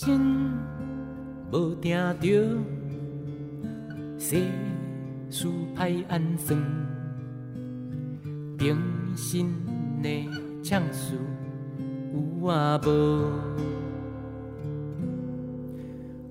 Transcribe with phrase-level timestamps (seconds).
[0.00, 0.52] 心
[1.50, 2.56] 无定着，
[4.16, 4.36] 世
[5.28, 6.56] 事歹安算，
[8.56, 8.78] 平
[9.16, 9.52] 心
[10.00, 10.08] 的
[10.62, 11.16] 唱事
[12.14, 13.32] 有啊无？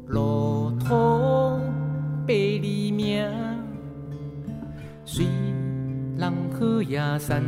[0.08, 1.60] 路途
[2.26, 3.30] 百里命，
[5.04, 5.26] 随
[6.18, 7.44] 人好也散，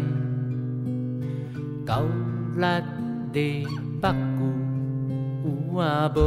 [1.85, 2.01] 到
[2.57, 2.65] 力
[3.31, 3.65] 的
[5.77, 6.19] 啊无？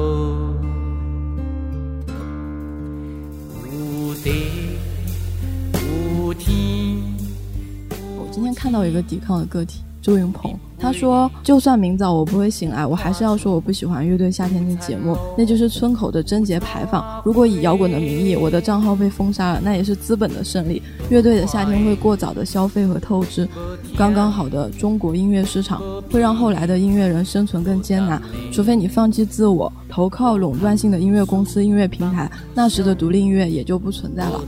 [3.65, 4.79] 有地
[5.75, 6.97] 有天。
[8.17, 10.52] 我今天看到一个抵抗的个体，周云鹏。
[10.79, 17.23] 他说：“就算明早我不会醒来，我还是要说我不喜欢乐队夏天的节目，那就是村口的贞节牌坊。
[17.25, 20.83] 如果以摇滚的名义，我的账号被封杀了，那也是资本的胜利。
[21.09, 23.48] 乐队的夏天会过早的消费和透支，
[23.97, 28.20] 刚刚好的中国音乐市场会让后来的音乐人生存更艰难。
[28.50, 34.41] 除非你放弃自我，投靠垄断性的音乐公司、音乐平台，那时的独立音乐也就不存在了。”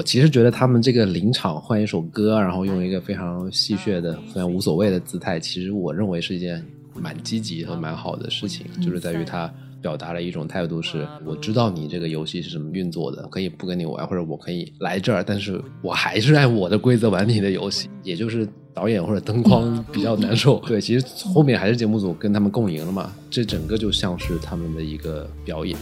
[0.00, 17.90] 我其实觉得他们这个临场换一首歌，然后用一个非常戏谑的、非常无所谓的姿态，其实我认为是一件蛮积极和蛮好的事情，就是在于他表达了一种态度：是我知道你这个游戏是怎么运作的，可以不跟你玩，或者我可以来这儿，但是我还是按我的规则玩你的游戏。
[18.02, 20.58] 也就是导演或者灯光比较难受。
[20.60, 25.76] 对，其实后面还是节目组跟他们共赢了嘛，这整个就像是他们的一个表演。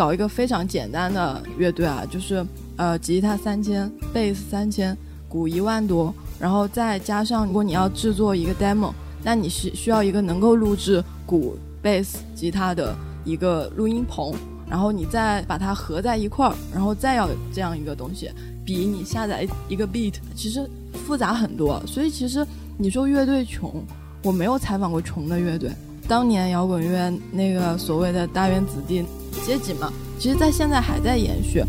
[0.00, 2.42] 搞一个非常简单的乐队啊，就是
[2.78, 4.96] 呃，吉他三千，贝斯三千，
[5.28, 14.32] 鼓一万多，然后再加上如果你要制作一个 demo，那你是需要一个能够录制鼓、贝斯、吉他的一个录音棚，
[14.70, 18.30] 然后你再把它合在一块儿，然后再要这样一个东西，
[18.64, 20.66] 比你下载一个 beat 其实
[21.06, 21.78] 复杂很多。
[21.86, 22.42] 所以其实
[22.78, 23.84] 你说乐队穷，
[24.22, 25.70] 我没有采访过穷的乐队。
[26.10, 29.06] 当年摇滚乐那个所谓的大院子弟。
[29.46, 31.62] 阶级嘛，其实，在现在还在延续。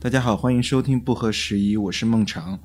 [0.00, 2.56] 大家好，欢迎收听不合时宜，我是孟尝。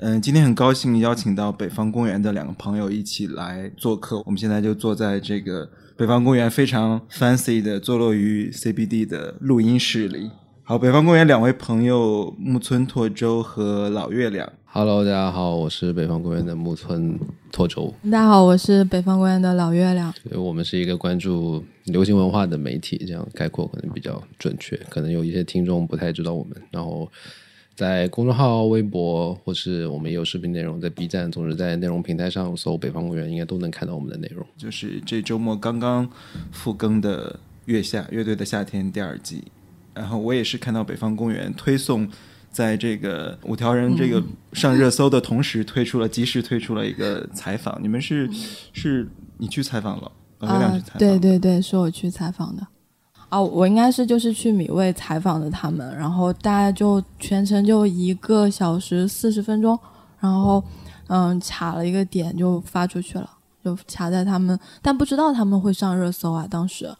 [0.00, 4.22] 嗯，今天很高兴邀请到北方公园的两个朋友一起来做客。
[4.26, 10.30] 我们现在就坐在这个北方公园非常 fancy 的坐落于 CBD 的录音室里。
[10.62, 14.48] 好，北方公园两位朋友木村拓周和老月亮。
[14.66, 17.18] Hello，大家好，我是北方公园的木村
[17.50, 17.92] 拓周。
[18.04, 20.14] 大家好，我是北方公园的老月亮。
[20.32, 24.76] 我们是一个关注流行文化的媒体，这样概括可能比较准确。
[24.88, 27.10] 可能有一些听众不太知道我们，然后
[27.78, 34.44] 在公众号、微博，或是我们也有视频内容，在 B 站，总之在内容平台上搜“北方公园”，应该都能看到我们的内容。
[34.56, 36.10] 就是这周末刚刚
[36.50, 37.30] 复更的
[37.66, 39.44] 《月下乐队的夏天》第二季。
[39.94, 42.08] 然后我也是看到北方公园推送，
[42.50, 44.20] 在这个五条人这个
[44.54, 47.78] 上热搜的同时，推出了及时推出了一个采访。
[47.80, 48.28] 你们是
[48.72, 50.10] 是你去采访了？
[50.40, 52.66] 啊，对对对，是我去采访的。
[53.28, 59.78] 啊，我应该是就是去米味采访的他们，然后大概就全程就一个小时四十分钟，
[60.18, 60.62] 然后
[61.08, 63.28] 嗯卡了一个点就发出去了，
[63.64, 66.90] 就卡在他们，但不知道他们会上热搜啊，当时。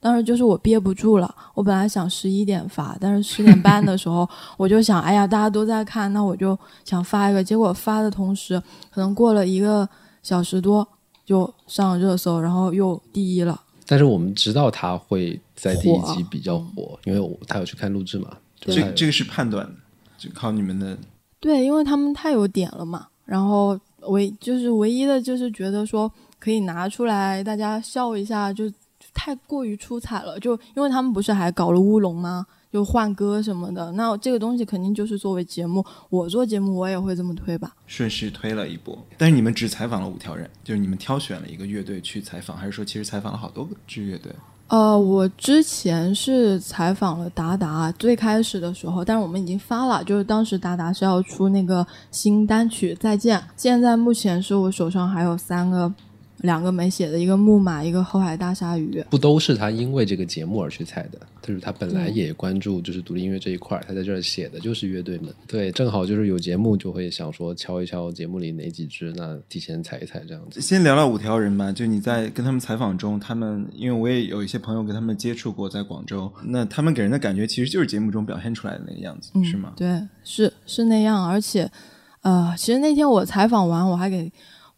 [0.00, 4.28] 当时就是我憋不住了，我本来想十一点发，但是十点半的时候
[4.58, 7.42] 我就想，哎呀，大家都在看，那我就想发一个。
[7.42, 9.88] 结果发的同时，可能过了一个
[10.22, 10.86] 小时多
[11.24, 13.58] 就上热搜，然后又第一了。
[13.86, 18.36] 但是我们知道他会在第一集比较火，因为我他有去看录制嘛。
[18.60, 19.72] 这这个是判断的，
[20.16, 20.96] 就靠你们的。
[21.40, 23.08] 对，因为他们太有点了嘛。
[23.24, 23.78] 然后
[24.08, 28.70] 唯就是唯一的就是觉得说可以拿出来大家笑一下就。
[29.16, 32.44] 太过于出彩了，就因为他们不是还搞了乌龙吗？
[32.74, 37.72] 就换歌什么的，那这个东西肯定就是作为节目，我做节目我也会这么推吧。
[37.86, 44.32] 顺势推了一波，但是你们只采访了五条人，就是你们挑选了一个乐队去采访，还是说其实采访了好多个支乐队？
[44.66, 55.94] 呃，我之前是采访了达达，最开始的时候，但是我们已经发了，就是当时达达是要出那个新单曲《再见》，现在目前是我手上还有三个。
[56.38, 59.04] 两个没写的，一个木马，一个后海大鲨鱼。
[59.10, 65.32] 不都是他因为这个节目而去采的，就是他本来也关注就是独立音乐这一块儿，他在这儿写的就是乐队们。
[65.46, 70.60] 对，正好就是有节目就会想说敲一敲节目里哪几支，那提前采一采这样子。
[70.60, 79.72] 先聊聊五条人吧，就你在跟他们采访中，他们因为我也有一些朋友跟他们接触过，在广州，那他们给人的感觉其实就是节目中表现出来的那个样子，嗯，是吗？
[79.76, 81.70] 对，是是那样，而且，
[82.22, 84.30] 呃，其实那天我采访完，我还给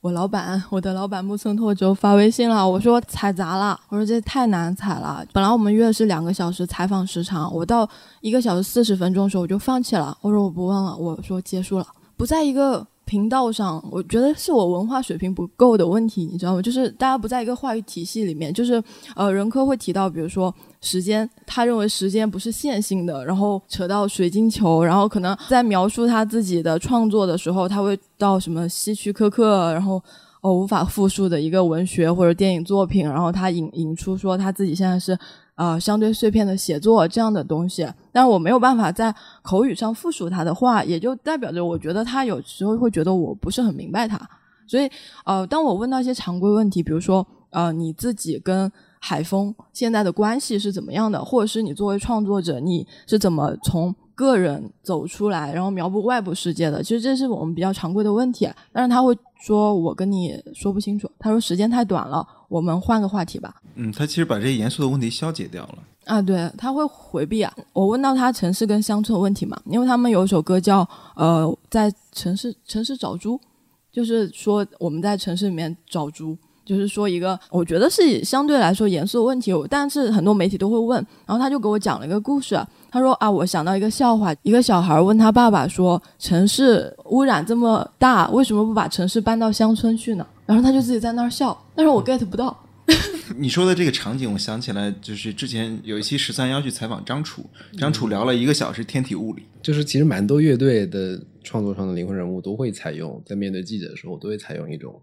[0.07, 5.27] 我老板，我的老板木村拓周发微信了，我说踩砸了，我说这太难踩了。
[5.33, 7.89] 本来我们约的是两个小时采访时长，我到
[8.21, 11.87] 一个小时四十分钟的时候我就放弃了，我说我不问了，我说结束了，
[12.17, 12.87] 不在一个。
[13.07, 16.61] 频道上，我觉得是我文化水平不够的问题，你知道吗？
[16.61, 18.83] 就是大家不在一个话语体系里面，就是
[19.15, 30.03] 呃，任科会提到，比如说时间，他认为时间不是线性的，然后扯到水晶球，然后可能在描述他自己的创作的时候，他会到什么希区柯克，然后
[30.41, 35.17] 哦无法复述的一个文学或者电影作品，然后他引引出说他自己现在是
[35.57, 44.17] 呃相对碎片的写作这样的东西，但我没有办法在口语上复述他的话，也就代表着我觉得他有时候会觉得我不是很明白他，
[44.67, 44.89] 所以
[45.25, 48.71] 呃，当我问到一些常规问题，比如说呃你自己跟
[49.01, 56.83] 海峰现在的关系是怎么样的，或者是你作为创作者，你是怎么从个人走出来，然后描布外部世界的？
[56.83, 63.55] 其实这是我们比较常规的问题，但是他会说我跟你说不清楚，他说时间太短了，我们换个话题吧。
[63.75, 65.79] 嗯，他其实把这些严肃的问题消解掉了。
[66.05, 67.53] 啊，对，他会回避啊。
[67.73, 73.41] 我问到他城市跟乡村的问题嘛，因为他们有一首歌叫呃，在城市城市找猪，
[73.91, 81.05] 就是说我们在城市里面找猪，就是说一个我觉得是相对来说严肃的问题，但是很多媒体都会问。
[81.27, 90.25] 然后他就给我讲了一个故事，他说啊，我想到一个笑话，一个小孩问他爸爸说，城市污染这么大，为什么不把城市搬到乡村去呢？
[90.47, 92.65] 然后他就自己在那儿笑，但是我 get 不到。
[93.37, 97.45] 你说的这个场景，我想起来，就是之前有一期十三幺去采访张楚，
[97.77, 99.43] 张楚聊了一个小时天体物理。
[99.61, 105.03] 就是其实蛮多乐队的创作上的灵魂人物都会采用，在面对记者的时候，都会采用一种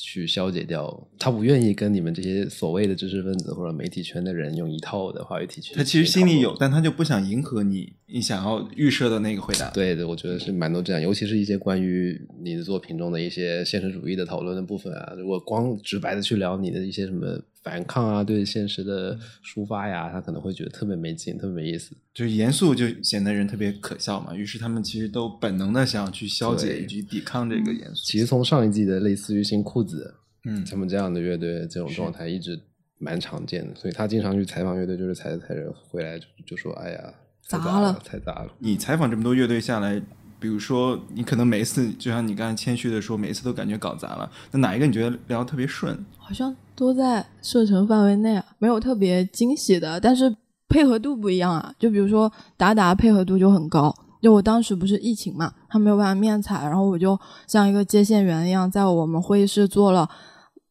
[0.00, 5.74] 去消解掉，他不愿意跟你们这些所谓的知识分子或者媒体圈的人用一套的话语体系。
[5.74, 9.68] 他其实心里有，但他就不想迎合你，你想要预设的那个回答。
[9.70, 15.14] 对的，我觉得是蛮多这样，尤其是一些关于你的作品中的一些现实主义的讨论的部分啊。
[15.18, 17.36] 如果光直白的去聊你的一些什么
[17.68, 21.94] 反抗啊，对现实的抒发呀，他可能会觉得特别没劲，特别没意思。
[22.14, 28.02] 就是严肃就显得人特别可笑嘛，于是他们其实都本能的想要去消解以及抵抗这个严肃。
[28.04, 32.58] 其实从上一季的类似于新裤子，嗯他们这样的乐队这种状态一直
[32.98, 37.14] 蛮常见的，所以他经常去采访乐队，就是采着采着回来就就说：“哎呀，
[37.48, 38.52] 太砸了了，太砸了。
[38.58, 40.02] 你采访这么多乐队下来，
[40.40, 45.98] 比如说你可能每一次，就像你刚才谦虚的说，每一次都感觉搞砸了，那哪一个你觉得聊得特别顺？
[46.16, 50.34] 好像都在射程范围内，没有特别惊喜的，但是
[50.68, 51.72] 配合度不一样啊。
[51.78, 60.08] 就比如说达达配合度就很高，就我当时不是疫情嘛，他没有办法面采，然后我就像一个接线员一样，在我们会议室做了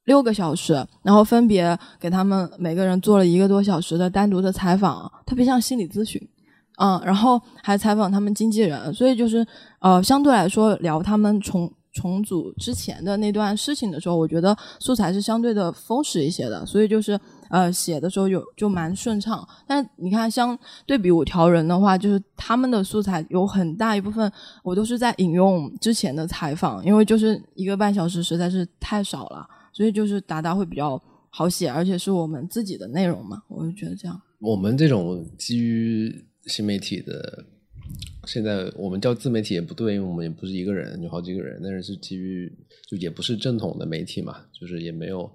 [0.06, 0.74] 六个小时，
[1.04, 6.22] 然后分别给他们每个人做了一个多小时的单独的采访，特别像心理咨询。
[6.78, 9.46] 嗯，然后还采访他们经纪人，所以就是
[9.80, 17.20] 呃，相对来说聊他们重重组之前的那段事情的时候，我觉得素材是相对的丰实一些的，所以就是
[17.50, 19.48] 呃写的时候有就蛮顺畅。
[19.66, 24.32] 但你看，相对比五条人的话，就是他们的素材有很大一部分
[24.64, 31.02] 我都是在引用之前的采访，因为就是一个半小时实在是太少了，所以就是达达会比较
[31.32, 34.22] 好写，而且是我们自己的内容嘛，我就觉得这样。
[34.40, 37.45] 我们这种基于新媒体的，
[38.25, 42.51] 现在我们叫自媒体也不对，因为我们也不是一个人，有好几个人，但是是基于
[42.87, 45.30] 就也不是正统的媒体嘛，就是也没有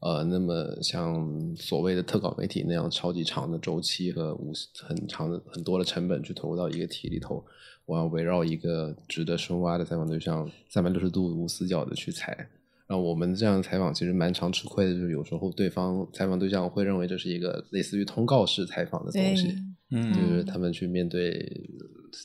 [0.00, 7.44] 呃那么像所谓的特稿媒体那样超级长的周期和无很长的很多的成本去投入到一个题里头，
[7.86, 12.48] 我要围绕一个值得深挖的采访对象，三百六十度无死角的去采。
[12.88, 19.54] 然后我们这样的采访其实蛮常吃亏的，就是有时候对方采访对象会认为这是一个类似于通告式采访的东西，
[19.90, 21.68] 嗯就是他们去面对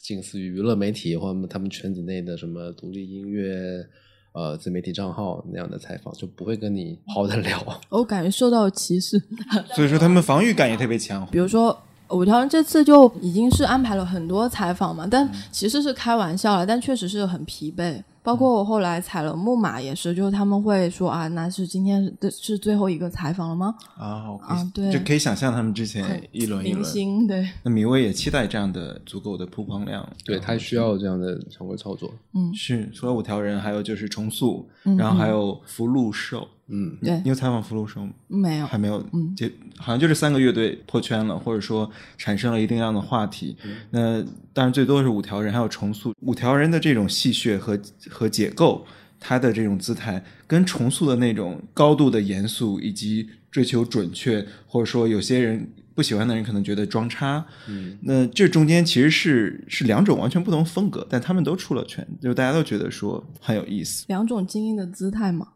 [0.01, 3.86] 近似于娱乐媒体或者他们圈子内的什么独立音乐
[4.32, 7.82] 呃自媒体账号那样的采访，就不会跟你好得了。
[7.89, 9.22] 我感觉受到歧视。
[9.75, 11.27] 所以说他们防御感也特别强。
[11.29, 11.77] 比如说
[12.12, 18.01] 五条人这次就已经是安排了很多采访嘛，但其实是开玩笑了，但确实是很疲惫。
[18.24, 23.75] 包括我后来采了木马也是，就是他们会说啊，那是今天是是最后一个采访了吗？
[23.98, 26.89] 啊，我可以啊对就可以想象他们之前一轮一明轮。
[26.89, 30.08] 星对，那米薇也期待这样的足够的曝光量。
[30.24, 32.10] 对他需要这样的常规操作。
[32.34, 36.62] 嗯是除了五条人，还有就是重塑，嗯然后还有福禄寿，嗯，
[37.01, 38.13] 对你有采访福禄寿吗？
[38.27, 43.55] 没有还没有，嗯就好像就这三个乐队破圈了，或者说产生了一定量的话题。
[43.91, 44.22] 那
[44.53, 47.77] 当然最多是五条人，还有重塑五条人的这种戏谑和
[48.10, 48.86] 和解构，
[49.20, 64.05] 他的这种姿态跟重塑的那种高度的严肃以及追求准确，或者说有些人不喜欢的人可能觉得装叉，嗯，那这中间其实是是两种完全不同风格，但他们都出了圈，就是大家都觉得说很有意思。
[64.07, 65.47] 两种精英的姿态嘛，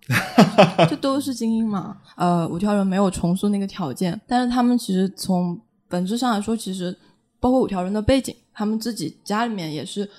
[0.90, 1.98] 这都是精英嘛。
[2.16, 6.96] 呃，五条人没有重塑那个条件，但是他们其实从本质上来说，其实
[7.40, 10.10] 包括五条人的背景，他们自己家里面也是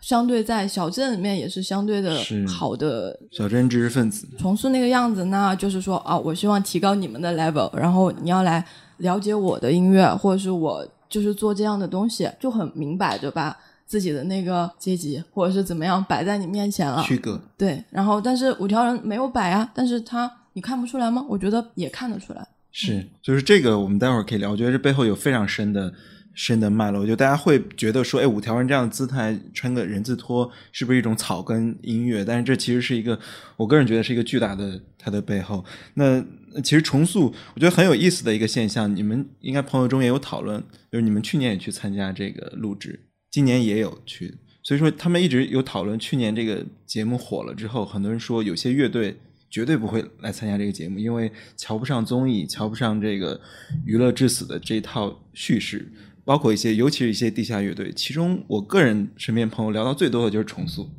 [0.00, 2.16] 相对在小镇里面也是相对的
[2.48, 8.64] 好的小镇知识分子，重塑那个样子，那就是说啊，我希望提高你们的 level，然后你要来
[9.00, 13.54] 了解我的音乐，或者是我就是做这样的东西，就很明摆着把
[13.86, 17.02] 自己的那个阶级或者是怎么样摆在你面前了。
[17.02, 17.40] 区隔。
[17.58, 21.26] 对，然后但是五条人没有摆啊，但是他你看不出来吗？
[21.28, 22.46] 我觉得也看得出来。
[22.72, 24.50] 是，就是这个，我们待会儿可以聊。
[24.50, 25.92] 我觉得这背后有非常深的、
[26.40, 27.06] 深的脉络。
[27.06, 32.24] 就大家会觉得说，哎，五条人这样的姿态，穿个人字拖，是不是一种草根音乐？
[32.24, 33.20] 但是这其实是一个，
[33.58, 35.62] 我个人觉得是一个巨大的它的背后。
[35.92, 36.24] 那
[36.64, 38.96] 其实重塑，我觉得很有意思的一个现象。
[38.96, 42.98] 你们应该朋友中也有讨论，就是你们去年也去参加这个录制，
[43.30, 45.98] 今年也有去，所以说他们一直有讨论。
[45.98, 49.14] 去年这个节目火了之后，很多人说有些乐队。
[49.52, 53.40] 绝对不会来参加这个节目，因为瞧不上综艺，瞧不上这个
[53.84, 55.90] 娱乐至死的这套叙事，
[56.24, 57.92] 包括一些，尤其是一些地下乐队。
[57.92, 60.90] 其中，我个人身边朋友聊到最多的就是重塑，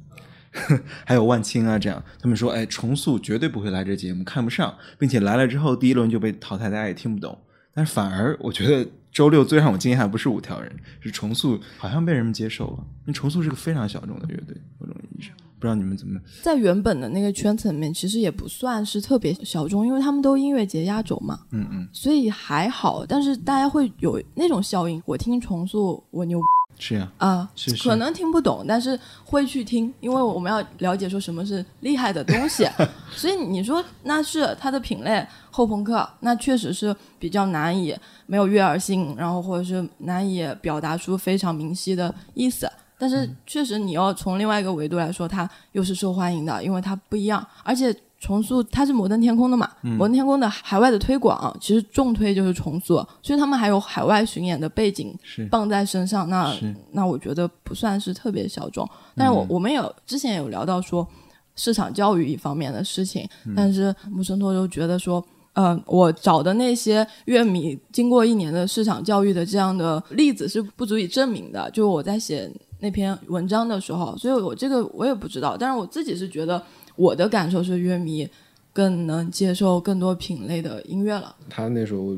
[1.06, 7.38] 还有万青啊，这样他们说，哎，重塑绝对不会来这节目，看不上，并且来了之后第一轮就被淘汰，大家也听不懂。
[7.74, 12.86] 但是反而我觉得周六最让我惊讶不是五条人，是重塑，好像被人们接受了。
[13.02, 23.06] 因为重塑是个非常小众的乐队，某种意义上，不知道你们怎么在原本的那个圈层里面，其实也不算是特别小众，因为他们都音乐节压轴嘛，嗯嗯，所以还好。
[23.06, 26.42] 但是大家会有那种效应，我听重塑，我牛
[26.80, 32.68] 是呀、啊，是是可能听不懂，但是会去听，因为我们要了解说什么是厉害的东西。
[33.16, 42.68] 所以你说那是它的品类后朋克，那确实是比较难以没有悦耳性，然后或者是难以表达出非常明晰的意思。
[43.02, 47.92] 但是确实你要从另外一个维度来说，它又是受欢迎的，因为它不一样，而且。
[48.24, 56.56] 重塑它是摩登天空的嘛，摩登天空的海外的推广其实重推就是重塑，所以他们还有海外巡演的背景是傍在身上，那
[56.92, 58.88] 那我觉得不算是特别小众。
[59.16, 61.08] 但是我、我们有之前有聊到说
[61.56, 65.26] 市场教育一方面的事情，但是木生托就觉得说。
[65.54, 71.70] 呃，我找的那些乐迷经过一年的市场教育的这样的例子是不足以证明的。
[71.72, 72.50] 就是我在写
[72.82, 75.56] 那篇文章的时候，所以我这个我也不知道。
[75.56, 76.62] 但是我自己是觉得，
[76.96, 78.28] 我的感受是乐迷
[78.74, 81.36] 更能接受更多品类的音乐了。
[81.50, 82.18] 他那时候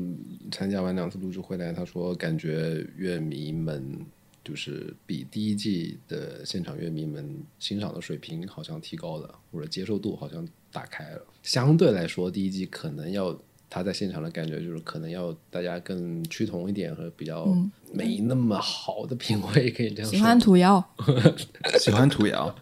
[0.50, 4.00] 参加完两次录制回来，他说感觉乐迷们
[4.42, 11.22] 就是比第一季的现场乐迷们欣赏的水平好像提高了，或者接受度好像打开了。
[11.42, 17.46] 相对来说，第一季可能要他在现场的感觉就是可能要大家更趋同一点和比较
[17.92, 20.16] 没那么好的品味，可以这样说。
[20.16, 20.82] 喜欢土窑，
[21.80, 22.54] 喜欢土窑。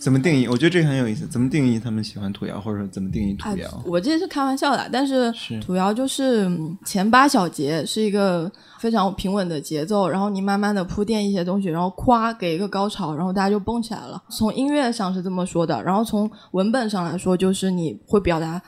[0.00, 0.48] 怎么定义？
[0.48, 1.26] 我觉得这个很有意思。
[1.26, 8.50] 怎么定义他们喜欢土窑，或者说怎么定义土啊窑？，我这是开玩笑的，但是是土窑就是嗯前八小节是一个
[8.80, 14.22] 非常平稳的节奏，然后你慢慢的铺垫一些东西，然后夸给一个高潮，然后大家就蹦起来了。
[14.30, 18.60] 从音乐上是这么说的，然后从文本上来说，就是你会表达，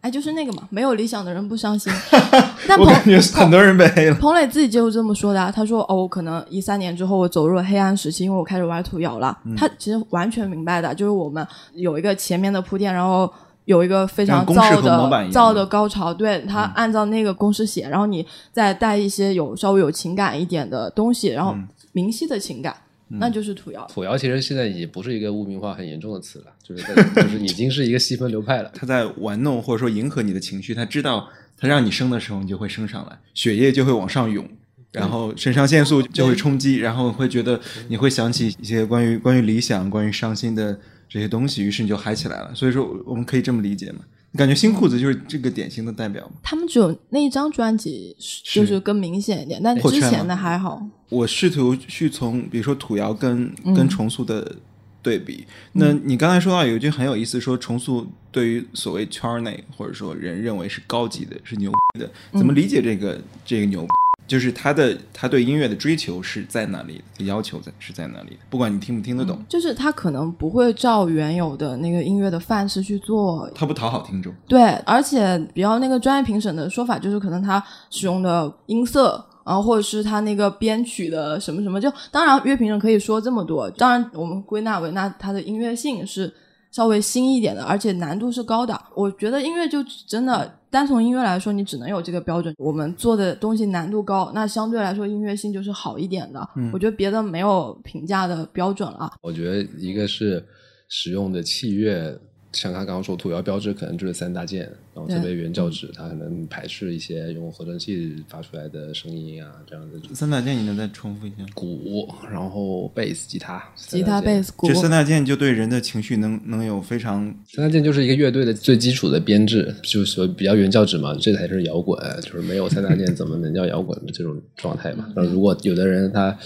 [0.00, 1.92] 哎，就是那个嘛，没有理想的人不伤心。
[2.68, 4.14] 但彭我感觉很多人被黑了。
[4.16, 9.36] 彭磊自己就是这么说的、啊，他说：“哦，我可能一三年之后我走入了黑暗时期，因为我开始玩土窑了。
[9.44, 13.28] 嗯他其实完全明白的，就是我们有一个前面的铺垫，然后
[13.64, 22.74] 有一个非常像公式燥和模板一样的燥的高潮，对他按照那个公式写，然后你再带一些有稍微有情感一点的东西，然后嗯明晰的情感，
[23.08, 23.86] 那就是土窑。
[23.86, 28.70] 土窑其实现在也不是一个污名化很严重的词了，就是在就是已经是一个细分流派了。
[28.74, 34.48] 他在玩弄或者说迎合你的情绪，他知道他让你升的时候，你就会升上来，血液就会往上涌，
[34.92, 42.54] 然后肾上腺素就会冲击，然后会觉得你会想起一些关于关于理想、关于伤心的这些东西，于是你就嗨起来了。
[42.54, 44.00] 所以说，我们可以这么理解嘛？
[44.30, 46.32] 你感觉新裤子就是这个典型的代表吗？
[46.42, 50.86] 他们只有那一张专辑就是更明显一点，但之前的还好。
[51.08, 54.56] 我试图去从比如说土窑跟嗯跟重塑的
[55.00, 55.46] 对比。
[55.72, 63.88] 那你刚才说到有一句很有意思，说重塑对于所谓圈内或者说人认为是高级的、是牛逼的，怎么理解这个这个牛逼？
[64.28, 74.32] 就是他的他对音乐的追求是在哪里的，要求在是在哪里的，不管你听不听得懂，就是他可能不会照原有的那个音乐的范式去做，他不讨好听众。
[74.46, 79.24] 对，而且比较那个专业评审的说法就是，可能他使用的音色。
[79.48, 86.30] 然后或者是他那个编曲的什么什么，就当然乐评人可以说这么多，当然我们归纳为那它的音乐性是
[86.70, 88.80] 稍微新一点的，而且难度是高的。
[88.94, 92.54] 我觉得音乐就真的单从音乐来说，你只能有这个标准。
[92.58, 96.48] 我们做的东西难度高，那相对来说音乐性就是好一点的。
[96.72, 99.12] 我觉得别的没有评价的标准了。
[99.22, 100.44] 我觉得一个是
[100.88, 102.18] 使用的器乐。
[102.50, 110.14] 像他刚刚说，土窑标志可能就是三大件，然后特别原教旨，它可能排斥一些用合成器发出来的声音啊，这样的。
[110.14, 111.36] 三大件你能再重复一下？
[111.54, 114.66] 鼓，然后贝斯、吉他，吉他、贝斯、鼓。
[114.66, 117.24] 这三大件就对人的情绪能能有非常。
[117.46, 125.12] 三大件就是一个乐队的最基础的编制，就是说比较原教旨嘛，这才是摇滚，就是没有三大件怎么能叫摇滚的这种状态嘛？
[125.14, 126.36] 那如果有的人他。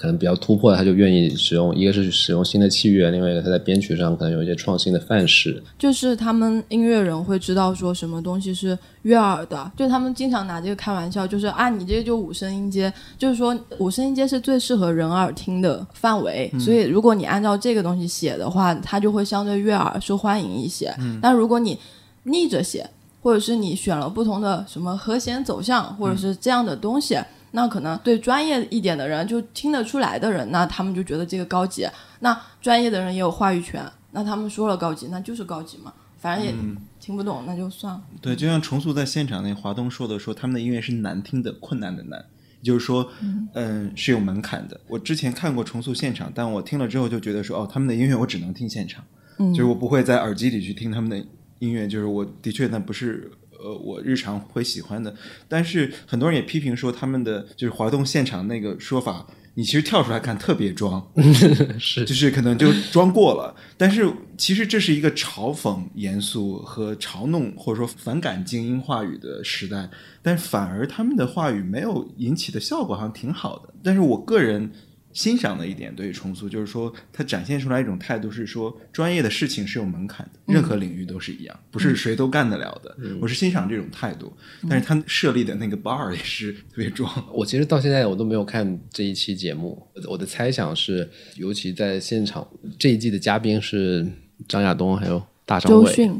[0.00, 5.62] 可能比较突破，他就愿意使用，一个是使用新的器乐，另外一个他在编曲上可能有一些创新的范式。
[5.78, 20.94] 就是他们音乐人会知道说什么东西是悦耳的，就他们经常拿这个开玩笑，就是啊，你这个就五声音阶，就是说五声音阶是最适合人耳听的范围，所以如果你按照这个东西写的话，它就会相对悦耳、受欢迎一些。
[21.20, 21.78] 但如果你
[22.22, 22.88] 逆着写，
[23.22, 27.18] 或者是你选了不同的什么和弦走向，或者是这样的东西。
[27.52, 31.84] 那可能对专业一点的人就听得出来的人，那他们就觉得这个高级。
[32.20, 35.92] 那专业的人也有话语权，那他们说了高级，那就是高级嘛。
[36.20, 36.54] 反正也
[37.00, 38.02] 听不懂，那就算了。
[38.20, 42.24] 对，就像重塑在现场那华东说的，说他们的音乐是难听的、困难的难，
[42.62, 43.10] 就是说，
[43.54, 44.80] 嗯，是有门槛的。
[44.86, 49.04] 我之前看过重塑现场，但我听了之后就觉得说，哦，他们的音乐我只能听现场，
[49.38, 51.16] 就是我不会在耳机里去听他们的
[51.58, 53.32] 音乐，就是我的确那不是。
[53.62, 55.14] 呃，我日常会喜欢的，
[55.46, 59.26] 但是很多人也批评说他们的就是华东现场那个说法，
[59.60, 61.06] 你其实跳出来看特别装，
[61.78, 63.54] 是就是可能就装过了。
[63.76, 69.90] 但是其实这是一个嘲讽严肃和嘲弄或者说反感精英话语的时代，
[70.22, 73.74] 但反而他们的话语没有引起的效果好像挺好的。
[73.82, 74.72] 但是我个人。
[75.12, 82.96] 欣赏的一点对于重塑，就是说它展现出来一种态度，是说专业的事情是有门槛的，任何领域都是一样，不是谁都干得了的。
[83.20, 84.32] 我是欣赏这种态度，
[84.68, 87.12] 但是他设立的那个 bar 也是特别壮。
[87.32, 92.46] 我其实到现在我都没有看这一期节目，我的猜想是，尤其在现场
[92.78, 94.06] 这一季的嘉宾是
[94.46, 96.10] 张亚东还有大张伟，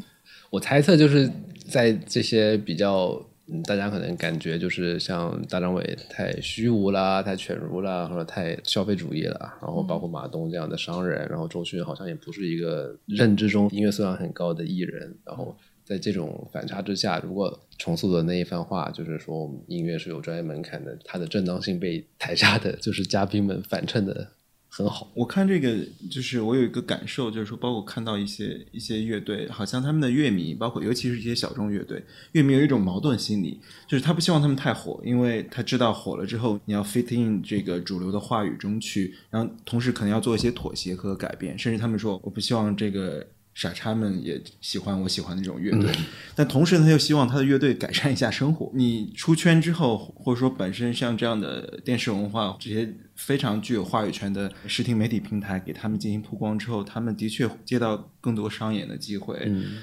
[0.50, 1.30] 我猜测就是
[1.68, 3.24] 在这些比较。
[3.52, 9.52] 嗯，大家可能感觉就是像大张伟太虚无啦，太犬儒啦，或者太消费主义了。
[9.60, 15.16] 然后包括马东这样的商人，然后周迅好像也不是一个认知中音乐素养很高的艺人。
[15.24, 24.28] 然后在这种反差之下，如果重塑的那一番话就是说音乐是有专业门槛的，它的正当性被台下的就是嘉宾们反衬的。
[24.72, 25.76] 很好，我看这个
[26.08, 43.26] 就是我有一个感受，就是说，包括看到一些一些乐队，好像他们的乐迷，包括尤其是一些小众乐队，乐迷有一种矛盾心理，就是他不希望他们太火，因为他知道火了之后，你要 fit in 这个主流的话语中去，然后同时可能要做一些妥协和改变，甚至他们说，我不希望这个。
[43.52, 45.92] 傻叉们也喜欢我喜欢的这种乐队，
[46.34, 48.70] 但同时他又希望他的乐队改善一下生活。
[48.74, 59.36] 你出圈之后，或者说本身像这样的电视文化这些非常具有话语权的视听媒体平台给他们进行曝光之后，他们的确接到更多商演的机会，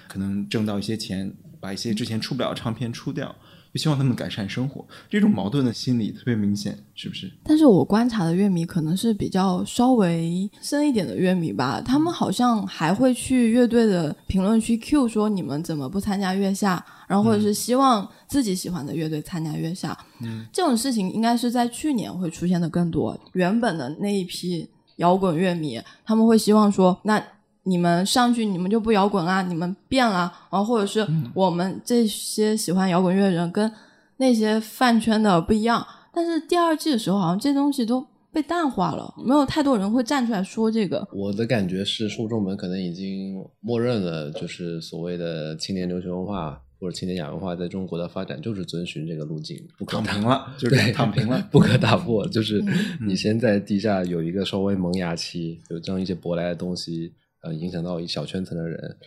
[0.08, 3.36] 可能挣到一些钱，把一些之前出不了唱片出掉。
[3.76, 7.32] 希望他们改善生活，这种矛盾的心理特别明显，是不是？
[7.44, 19.98] 但是我观察的乐迷可能是比较稍微深一点的乐迷吧，他们好像还会去乐队的评论区 Q 说你们怎么不参加月下，然后或者是希望自己喜欢的乐队参加月下。
[20.22, 23.20] 嗯，这种事情应该是在去年会出现的更多。
[23.34, 27.24] 原本的那一批摇滚乐迷，他们会希望说那。
[27.68, 29.42] 你们上去，你们就不摇滚啦？
[29.42, 33.70] 你们变了，然后或者是我们这些喜欢摇滚乐的人跟
[34.18, 35.86] 那些饭圈的不一样。
[36.14, 41.06] 但是第二季的时候，好像这东西都被淡化了，没有太多人会站出来说这个。
[41.12, 52.28] 我的感觉是，受众们可能已经默认了，就是所谓的青年流行文化或者青年亚文化在中国的发展就是遵循这个路径，不可躺平了， 就是躺平了， 不可打破。
[52.28, 52.64] 就是
[53.06, 57.14] 你先在地下有一个稍微萌芽期，有这样一些舶来的东西。
[57.42, 58.98] 呃，影响到一小圈层的人，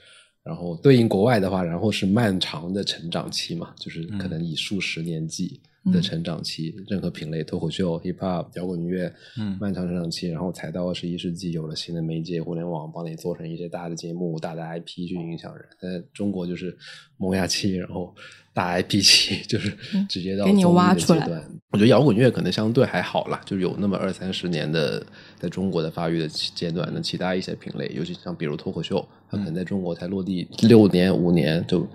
[0.43, 5.61] 然后对应国外的话，然后是漫长的成长期嘛，就是可能以数十年计，
[5.93, 15.65] 的成长期，任何品类，脱口秀、hip hop、摇滚乐，嗯漫长成长期，然后才到二十一世纪，有了新的媒介，互联网帮你做成一些大的节目、大的 IP 去影响人。
[15.81, 16.77] 在中国就是
[17.21, 18.13] 萌芽期，然后
[18.53, 19.73] 大 IP 期， 就是
[20.09, 21.45] 直接到嗯给你综艺挖出来的阶段。
[21.71, 25.07] 我觉得摇滚乐可能相对还好啦，就是有那么二三十年的
[25.39, 26.91] 在中国的发育的阶段。
[26.93, 31.87] 那其他一些品类，尤其像比如脱口秀，它可能在中国才落地六年五年就。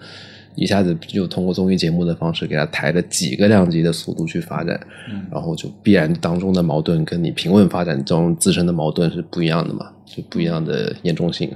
[0.57, 4.87] 一下子就通过综艺节目的方式给它抬了几个量级的速度去发展，
[5.29, 11.53] 然后就必然当中的矛盾跟你平稳发展中自身的矛盾是不一样的嘛，就不一样的严重性。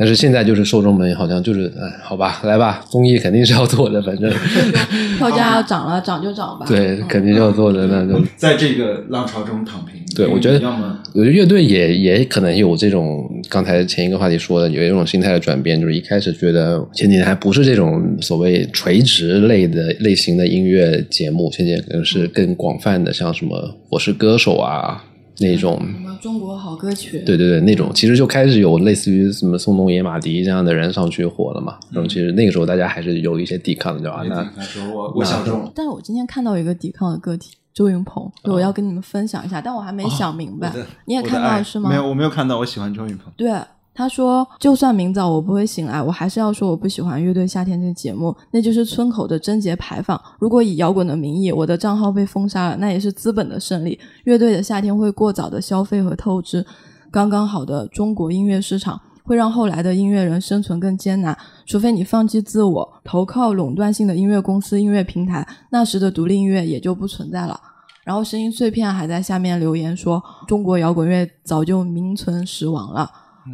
[0.00, 4.32] 但是现在就是受众们好像就是，哎，好吧，来吧，综艺肯定是要做的，反正
[5.18, 6.64] 票价要涨了，涨就涨吧。
[6.66, 10.00] 对，嗯肯定是要做的，那就在这个浪潮中躺平。
[10.16, 23.58] 对，我觉得要么，我觉得乐队也也可能有这种刚才前一个话题说的，有一种心态的转变，就是一开始觉得前几年还不是这种所谓垂直类的类型的音乐节目，现在可能是更广泛的，像什么
[23.90, 25.04] 《我是歌手》啊
[25.40, 25.76] 那种。
[25.80, 27.18] 什么中国好歌曲？
[27.26, 31.78] 对对对，那种其实就开始有类似于什么宋冬野、马迪这样的人上去火了嘛。
[31.90, 34.52] 然后其实那个时候大家还是有一些抵抗的，对吧？
[34.56, 40.68] 那我我小众，但是我今天看到一个抵抗的个体，周云鹏，对我要跟你们分享一下，但我还没想明白。
[40.68, 41.88] 哦你也看到是吗？
[41.88, 42.58] 没有，我没有看到。
[42.58, 43.32] 我喜欢周云鹏。
[43.36, 43.50] 对，
[43.94, 50.20] 他说，就算明早我不会醒来，我还是要说我不喜欢乐队夏天这节目，那就是村口的贞节牌坊。
[50.38, 53.98] 如果以摇滚的名义，我的账号被封杀了，那也是资本的胜利。
[54.24, 56.64] 乐队的夏天会过早的消费和透支，
[57.10, 59.00] 刚刚好的中国音乐市场。
[59.22, 67.60] 会让后来的音乐人生存更艰难，除非你放弃自我，投靠垄断性的音乐公司、音乐平台，那时的独立音乐也就不存在了。
[68.02, 73.08] 然后声音碎片还在下面留言说，中国摇滚乐早就名存实亡了。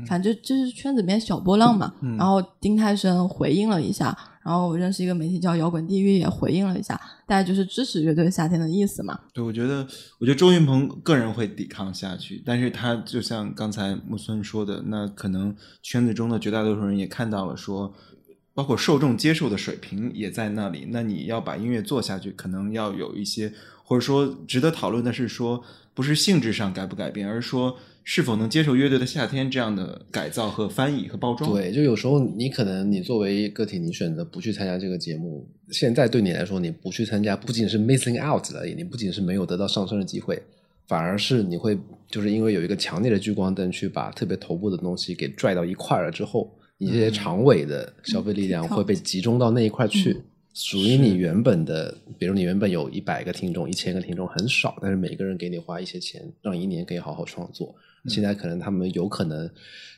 [0.07, 1.92] 反正就是圈子里面小波浪嘛。
[2.18, 9.18] 然后丁太升回应了一下，然后我认识一个媒体叫摇滚地狱也回应了一下，大家就是支持乐队夏天的意思嘛。
[9.33, 9.87] 对，我觉得，
[10.18, 17.94] 我觉得周云鹏个人会抵抗下去，但是他就像刚才木村说的，那可能圈子中的绝大多数人也看到了说。
[18.55, 23.53] 包括受众接受的水平也在那里，那你要把音乐做下去，可能要有一些，
[23.85, 27.77] 或者说值得讨论的是说，不是性质上改不改变，而是说
[28.09, 31.53] 是否能接受乐队的夏天这样的改造和翻译和包装。
[31.53, 40.40] 对，就有时候你可能你作为个体，你选择不去参加这个节目，现在对你来说，你不去参加，不仅是 missing out 而已，你不仅是没有得到上升的机会，
[40.87, 41.77] 反而是你会
[42.09, 50.16] 就是因为有一个强烈的聚光灯去把特别头部的东西给拽到一块儿了之后，你这些长尾的消费力量会被集中到那一块去。
[50.55, 57.75] 属于你原本的，比如你原本有一百个听众、一千个听众，很少，但是每个人给你花一些钱，让一年可以好好创作。
[58.09, 59.49] 现在可能他们有可能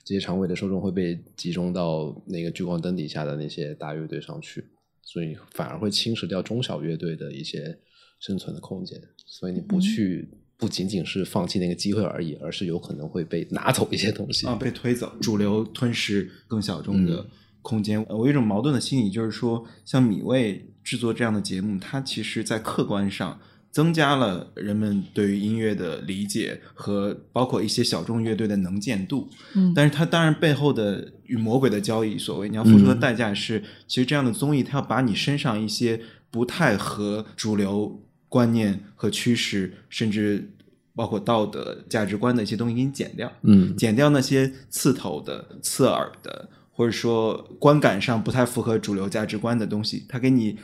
[0.05, 4.64] 这些常委的受众会被集中到那个聚光灯底下的那些大乐队上去，
[5.03, 7.79] 所以反而会侵蚀掉中小乐队的一些
[8.21, 9.01] 生存的空间。
[9.27, 17.27] 所以你不去，不仅仅是放弃那个机会而已，而是有可能会被拿走一些东西啊，被推走，主流吞噬更小众的
[17.62, 18.03] 空间。
[18.05, 23.38] 呃我有一种矛盾的心理，就是说，像米未制作这样的节目，它其实在客观上
[23.79, 29.31] 增加了人们对于音乐的理解和包括一些小众乐队的能见度。
[29.55, 40.51] 嗯但是它当然背后的与魔鬼的交易，所谓你要付出的代价是，其实这样的综艺它要把你身上一些不太和主流观念和趋势，甚至
[40.97, 43.33] 包括道德价值观的一些东西给你剪掉。
[43.43, 50.59] 嗯剪掉那些刺头的、刺耳的，或者说观感上不太符合主流价值观的东西，它给你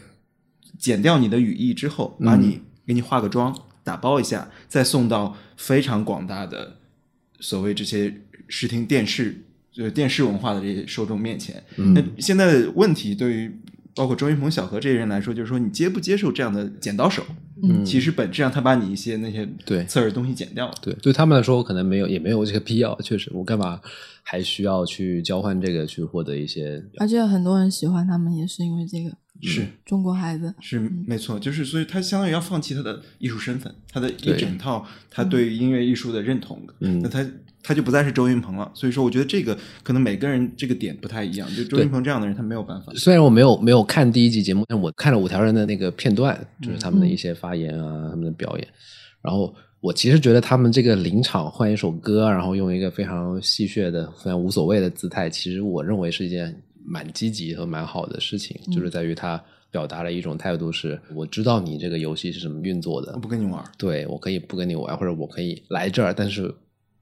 [0.80, 6.76] 剪掉你的语义之后，把你、给你化个妆，打包一下，再送到非常广大的
[7.40, 8.14] 所谓这些
[8.48, 11.62] 视听电视就是电视文化的这些受众面前。
[11.76, 13.60] 那现在的问题对于
[13.94, 17.24] 包括周云鹏、小何这些人来说，就是说你接不接受这样的剪刀手？
[17.62, 20.74] 嗯其实本质上他把你一些那些对刺耳东西剪掉了。
[20.82, 23.00] 对，对他们来说，可能没有，也没有这个必要。
[23.00, 23.80] 确实，我干嘛
[24.24, 26.82] 还需要去交换这个去获得一些？
[26.98, 29.66] 而且很多人喜欢他们，也是因为这个是。
[29.84, 30.54] 中国孩子。
[30.60, 37.24] 是没错，就是所以他相当于要放弃他的艺术身份，他的一整套他对于音乐艺术的认同，嗯那他
[37.62, 38.70] 他就不再是周云鹏了。
[38.74, 42.92] 所以说，我觉得这个可能每个人这个点不太一样，就周云鹏这样的人，他没有办法。
[42.94, 48.68] 虽然我没有没有看第一集节目，但我看了五条人的那个片段，就是他们的一些发言啊，他们的表演。
[49.22, 66.54] 然后我其实觉得他们这个临场换一首歌，然后用一个非常戏谑的、非常无所谓的姿态，其实我认为是一件蛮积极和蛮好的事情，就是在于他表达了一种态度是：我知道你这个游戏是怎么运作的我，不跟你玩，对我可以不跟你玩，或者我可以来这儿，但是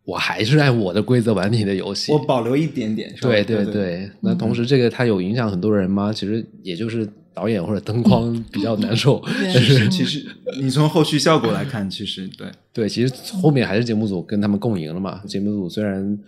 [0.04, 2.12] 我还是按我的规则玩你的游戏。
[2.12, 3.08] 我保留一点点。
[3.16, 6.12] 是吧对对对，那同时这个它有影响很多人吗？
[6.12, 10.26] 其实也就是导演或者灯光 比较难受，但是其实
[10.60, 15.22] 你从后续效果来看，其实对，对，其实后面还是节目组跟他们共赢了嘛。
[15.26, 16.18] 节目组虽然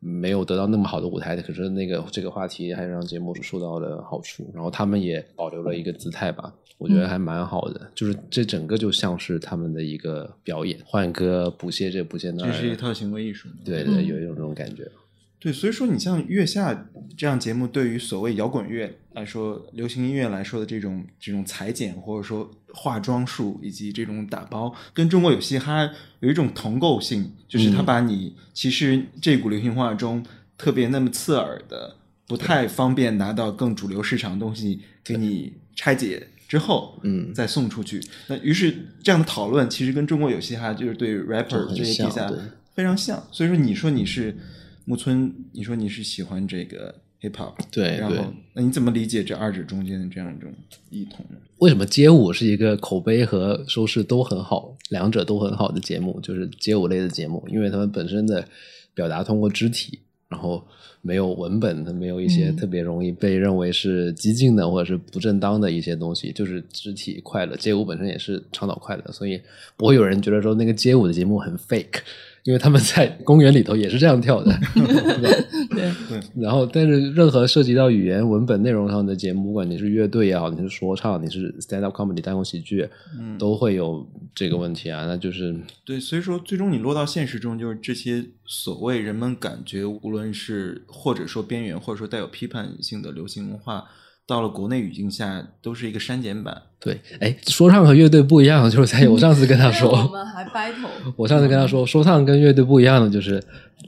[0.00, 7.90] 没有得到那么好的舞台，可是那个这个话题还是让节目组受到了好处，然后他们也保留了一个姿态吧，我觉得还蛮好的。
[7.94, 13.48] 就是这整个就像是他们的一个表演，换歌补些这补些那，这是一套行为艺术。
[13.64, 14.90] 对对，嗯有一种这种感觉。
[15.40, 30.22] 对，所以说你像月下这样节目，对于所谓摇滚乐来说、流行音乐来说的这种这种裁剪或者说化妆术以及这种打包，跟中国有嘻哈有一种同构性，就是它嗯把你其实这股流行文化中
[30.58, 37.98] 特别那么刺耳的、不太方便拿到更主流市场的东西，给你拆解之后，嗯再送出去。
[38.28, 42.30] 那于是这样的讨论，其实跟中国有嘻哈就是对 rapper 这些比赛
[42.74, 43.26] 非常像。
[43.32, 44.36] 所以说，你说你是
[44.84, 50.52] 木村，你说你是喜欢这个 hip hop，对对然后那你怎么理解这二者中间的这样一种
[50.90, 51.36] 异同呢？
[51.58, 56.18] 为什么街舞是一个口碑和收视都很好，两者都很好的节目？
[56.22, 58.44] 就是街舞类的节目，因为他们本身的
[58.94, 60.66] 表达通过肢体，然后
[61.02, 67.54] 没有文本，它没有一些嗯特别容易被认为是激进的或者是不正当的一些东西，就是肢体快乐。
[67.56, 69.40] 街舞本身也是倡导快乐，所以
[69.76, 72.00] 不会有人觉得说那个街舞的节目很 fake。
[72.44, 74.50] 因为他们在公园里头也是这样跳的，
[75.70, 85.04] 对然后，但是任何涉及到语言、文本内容上的节目，不管你是乐队也好，你是说唱，你是 stand up comedy 单口喜剧，嗯都会有这个问题啊。
[85.06, 93.84] 那就是对，所以说最终你落到现实中，就是这些所谓人们感觉无论是或者说边缘，或者说带有批判性的流行文化，
[94.30, 96.56] 到了国内语境下，都是一个删减版。
[96.78, 103.42] 对，哎，说唱和乐队不一样，就是在我上次跟他说我说，们还 battle， 我上次跟他说，说唱跟乐队不一样的就是，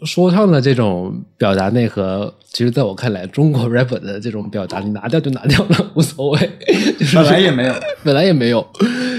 [0.05, 6.51] 说唱的这种表达内核，其实在我看来，中国 rapper 的这种表达，你拿掉就拿掉了，无所谓，
[6.99, 8.69] 就是本来也没有，本来也没有，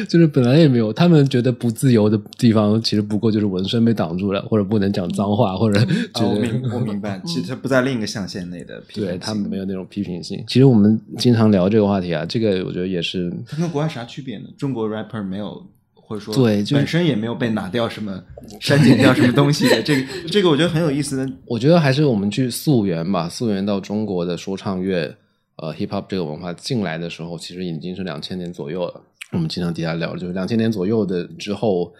[0.07, 0.91] 就是本来也没有。
[0.93, 9.05] 他们觉得不自由的地方，其实不过就是纹身被挡住了，或者不能讲脏话，或者啊，觉得、我明我明白，其实它不在另一个象限内的批评性。
[9.05, 10.43] 对他们没有那种批评性。
[10.47, 14.45] 其实我们经常聊这个话题啊，这个我觉得也是它跟国外啥区别呢？
[14.57, 18.23] 中国 rapper 没有，或者说对就是本身也没有被拿掉什么、
[18.59, 19.81] 删减掉什么东西的。
[19.81, 21.33] 这个这个我觉得很有意思的。
[21.47, 25.15] 我觉得还是我们去溯源吧，溯源到中国的说唱乐，
[25.57, 29.01] 呃，hip hop 这个文化进来的时候，其实已经是两千年左右了。
[29.33, 31.93] 我们经常底下聊，就是两千年左右的之后，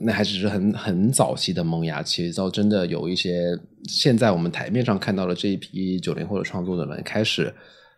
[0.00, 7.54] 那还只是很很早期的萌芽期，到真的有一些现在我们台面上看到的这一批九零后的创作者们开始。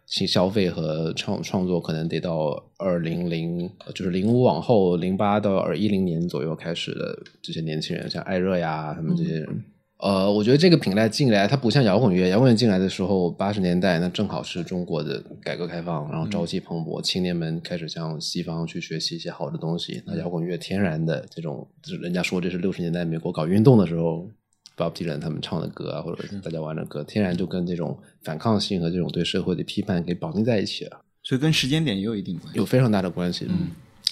[0.07, 9.65] 新消费和创创作可能得到二零零，就是零五往后，零八到二一零年左右开始的这些年轻人，像艾热呀，他们这些人，
[10.05, 20.03] 呃，我觉得这个品类进来，它不像摇滚乐，摇滚乐进来的时候，八十年代那正好是中国的改革开放，然后朝气蓬勃，青年们开始向西方去学习一些好的东西。
[20.07, 24.29] 那摇滚乐天然的这种，就是人家说这是六十年代美国搞运动的时候。
[24.77, 31.01] Bob Dylan 他们唱的歌啊，或者大家玩的歌，天然就跟这种反抗性和这种对社会的批判给绑定在一起了。
[31.23, 32.59] 所以跟时间点也有一定关系。
[32.59, 33.47] 有非常大的关系。
[33.49, 33.69] 嗯，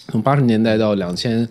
[0.06, 1.48] 从八十年代到两千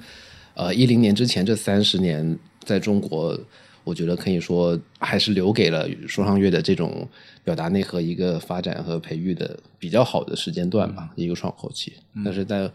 [0.53, 3.37] 呃一零年之前这三十年，在中国，
[3.83, 7.07] 我觉得可以说还是留给了说唱乐的这种
[7.43, 11.93] 表达内核一个发展和培育的比较好的时间段吧，一个窗口期。
[12.23, 12.69] 但是在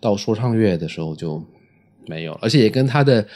[0.00, 1.42] 到说唱乐的时候就
[2.06, 3.26] 没有，而且也跟他的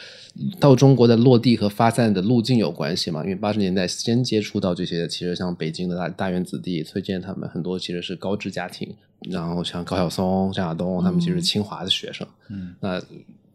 [0.59, 3.21] 到中国的落地和发散的路径有关系嘛。
[3.23, 8.93] 因为八十年代先接触到这些，其实像北京的大大院子弟、崔健他们很多其实是高知家庭，
[9.29, 12.99] 然后像高晓松、张亚东他们其实是清华的学生，嗯，那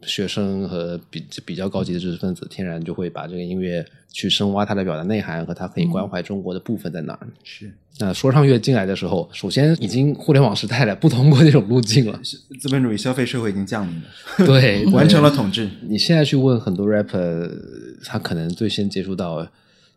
[0.03, 7.27] 学生和比比较高级的知识分子，天然就会把这个音乐去深挖它的表达内涵和它可以关怀中国的部分在哪儿。
[7.43, 12.21] 是那说唱乐进来的时候，首先已经互联网时代了，不通过这种路径了，
[12.61, 15.29] 资本主义消费社会已经降临了，对， 完成了。
[15.29, 15.69] 了统治。
[15.83, 17.51] 你现在去问很多 rapper，
[18.05, 19.43] 他可能最先接触到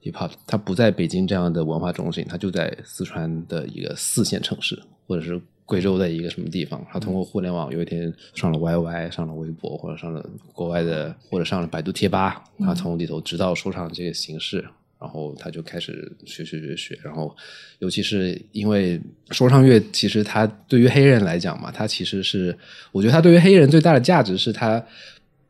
[0.02, 5.40] hip hop，他不在北京这样的文化中心，他就在四川的一个四线城市，或者是
[5.72, 6.86] 贵州的一个什么地方。
[6.92, 14.64] 他通过互联网有一天上了 YY，上了微博，或者上了国外的，或者上了百度贴吧，他从里头知道说唱这个形式。
[15.00, 17.36] 然后他就开始学学学学，然后
[17.80, 22.56] 尤其是因为说唱乐，其实它对于黑人来讲嘛，它其实是
[22.92, 24.86] 我觉得它对于黑人最大的价值是它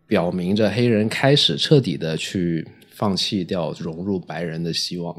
[0.07, 5.13] 表明着黑人开始彻底的去放弃掉融入白人的希望，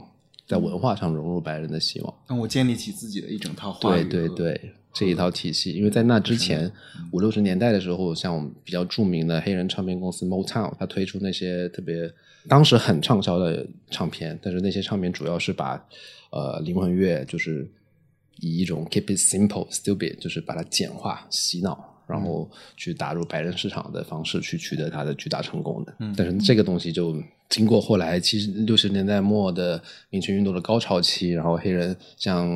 [0.47, 2.15] 在文化上融入白人的希望。
[2.27, 6.70] 让我建立起自己的一整套话对语对对对，这一套体系，因为在那之前
[7.12, 12.12] 五六十年代的时候，像我们比较著名的黑人唱片公司 Motown，它推出那些特别
[12.48, 15.83] 当时很畅销的唱片，但是那些唱片主要是把
[16.31, 17.66] 呃灵魂乐就是
[18.40, 25.94] 以一种 keep it simple stupid，就是把它简化洗脑，然后去打入白人市场的方式去取得它的巨大成功的。
[26.16, 27.16] 但是这个东西就
[27.48, 32.48] 经过后来其实六十年代末的民权运动的高潮期，然后黑人像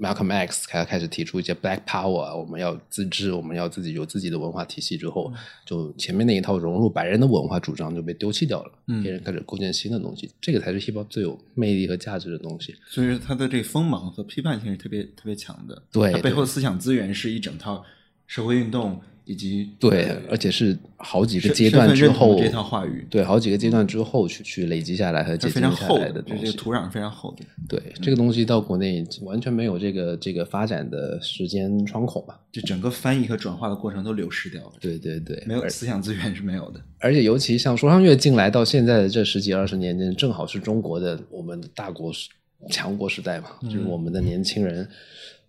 [0.00, 5.32] Malcolm X 开开始提出一些 Black Power，我们要自治，我们要自己有自己的文化体系之后，
[5.64, 12.74] 就前面那一套融入白人的文化主张就被丢弃掉了，黑人开始构建新的东西，这个才是 hip hop 最有魅力和价值的东西。
[12.86, 15.82] 所以说它的这个锋芒和批判性是特别特别强的。
[15.92, 17.84] 对它背后的思想资源是一整套
[18.26, 26.44] 社会运动以及对呃，而且是好几个阶段之后这套话语对，好几个阶段之后去去累积下来和它结晶非常来的东西。
[26.44, 27.44] 这个土壤是非常厚的。
[27.68, 32.34] 对，这个东西到国内完全没有这个这个发展的时间窗口嘛？
[32.50, 36.80] 就整个翻译和转化的过程都流失掉了，对对对，没有思想资源是没有的。
[36.98, 42.28] 而且尤其像说唱乐进来到现在的这十几二十年间，正好是中国的我们的大国时
[42.70, 44.88] 强国时代嘛，就是我们的年轻人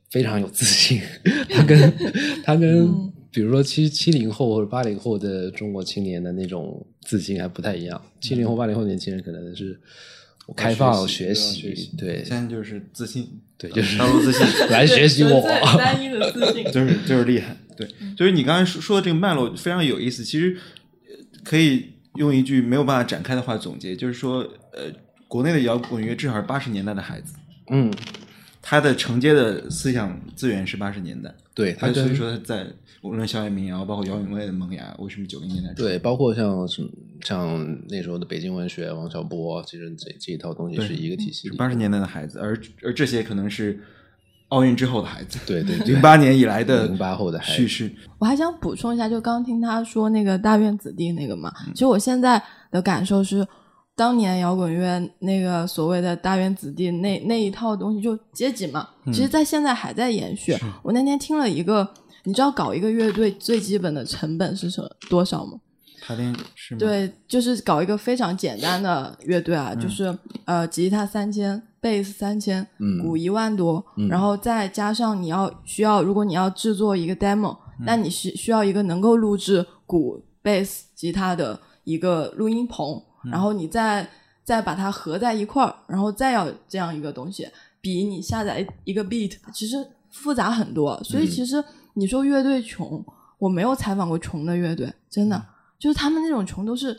[0.09, 1.01] 非常有自信，
[1.49, 1.93] 他跟
[2.43, 7.99] 他跟比如说七七零后或者八零后的中国青年的那种自信还不太一样。
[8.21, 9.77] 七零后八零后年轻人可能是
[10.55, 14.45] 开放学学习，对现在就是自信，对，就是大陆自信。
[14.69, 15.41] 来学习我
[15.77, 16.63] 单一的自信。
[16.71, 20.55] 就是就是厉害，对，就是你刚才说说的这个脉络非常有意思，其实
[21.07, 21.85] 呃可以
[22.17, 24.41] 用一句没有办法展开的话总结，就是说，
[24.73, 24.91] 呃，
[25.27, 27.33] 国内的摇滚乐至少是八十年代的孩子，
[27.71, 27.91] 嗯，
[28.73, 32.65] 他的承接的思想资源是八十年代，对，他所以说他在
[33.03, 36.89] 无论校园民谣，包括摇滚乐的萌芽，为什么九零年代对，包括像什么
[37.21, 43.79] 像那时候的北京文学、王小波，其实这这一套东西是一个体系八十年代的孩子，而而这些可能是
[44.47, 45.93] 奥运之后的孩子，对对对。
[45.93, 47.53] 零八年以来的零八后的孩子。
[47.53, 53.47] 叙事，我还想补充一下，就刚听他说那个大院子弟那个嘛，其实我现在的感受是，
[53.95, 60.57] 当年摇滚乐那个所谓的大院子弟那那一套东西，就阶级嘛，其实在现在还在延续。
[60.81, 61.87] 我那天听了一个，
[62.23, 65.59] 你知道搞一个乐队最基本的成本是什么多少吗？
[66.05, 66.79] 他连是吗？
[66.79, 84.07] 对，就是搞一个非常简单的乐队啊，就是呃，吉他三千，贝斯三千，嗯鼓一万多，然后再加上你要需要，如果你要制作一个 demo，、那你需需要一个能够录制鼓、贝斯、吉他的一个录音棚，然后你再
[84.43, 87.47] 再把它合在一块儿，然后再要这样一个东西，
[87.81, 89.77] 比你下载一个 beat 其实
[90.11, 91.01] 复杂很多。
[91.03, 93.03] 所以其实你说乐队穷，
[93.37, 95.45] 我没有采访过穷的乐队，真的。
[95.79, 96.97] 就是他们那种穷都是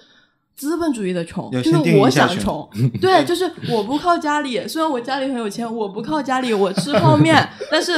[0.56, 2.68] 资本主义的穷，就是我想穷，
[3.00, 7.92] 对，就是我不靠家里，虽然我家里很有钱，我不靠家里，我吃泡面， 但是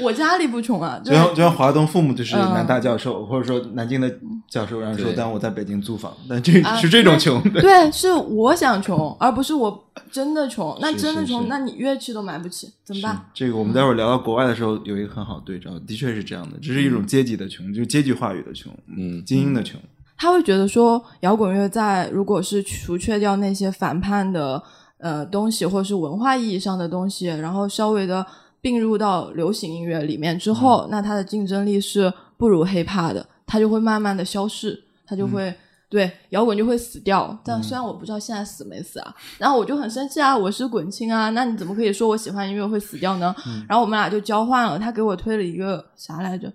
[0.00, 2.54] 我家里不穷啊，就就是像就像华东父母就是嗯。
[2.54, 4.10] 南大教授，或者说南京的
[4.48, 10.76] 教授，然后说，但我在北京租房，但这啊是这种穷，对对，是我想穷，而不是我真的穷。
[10.80, 13.26] 那真的穷，那你乐器都买不起，怎么办？
[13.34, 19.22] 这个我们待会儿聊到国外的时候有一个很好对照，的确是这样的，这是一种阶级的穷，就是阶级话语的穷，嗯。
[19.24, 19.78] 精英的穷，
[20.18, 24.62] 他会觉得说，摇滚乐在如果是除却掉那些反叛的
[24.98, 28.26] 呃东西，或者是文化意义上的东西，然后稍微的
[28.60, 35.54] 并入到流行音乐里面之后，那它的竞争力是不如 hiphop 的，它就会慢慢的消逝，它就会。
[35.90, 43.34] 对，摇滚就会死掉，但虽然我不知道现在死没死啊，然后我就很生气啊，我是滚青啊，那你怎么可以说我喜欢音乐会死掉呢？
[43.66, 46.52] 然后我们俩就交换了，他给我推了一个啥来着？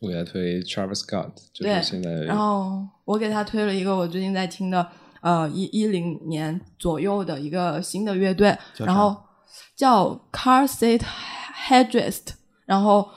[0.00, 4.86] 我给他推 Travis Scott，就是现在然后我给他推了一个我最近在听的，
[5.20, 9.14] 呃，一一零年左右的一个新的乐队，然后
[9.76, 11.02] 叫 Car Seat
[11.68, 12.28] Headrest，
[12.64, 13.08] 然后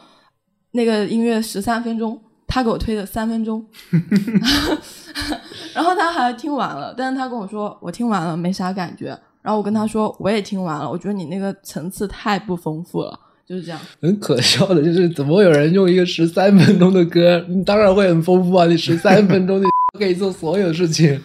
[0.71, 3.65] 那个音乐十三分钟，他给我推的三分钟，
[5.73, 13.79] 然后他还听完了，但是他跟我说我听完了没啥感觉，然后我跟他说我也听完了，我觉得你那个层次太不丰富了，就是这样。
[14.01, 18.65] 很可笑的，就是怎么会有人用一个十三分钟的歌，你当然会很丰富啊！
[18.65, 19.65] 你十三 分钟你
[19.99, 21.19] 可以做所有事情，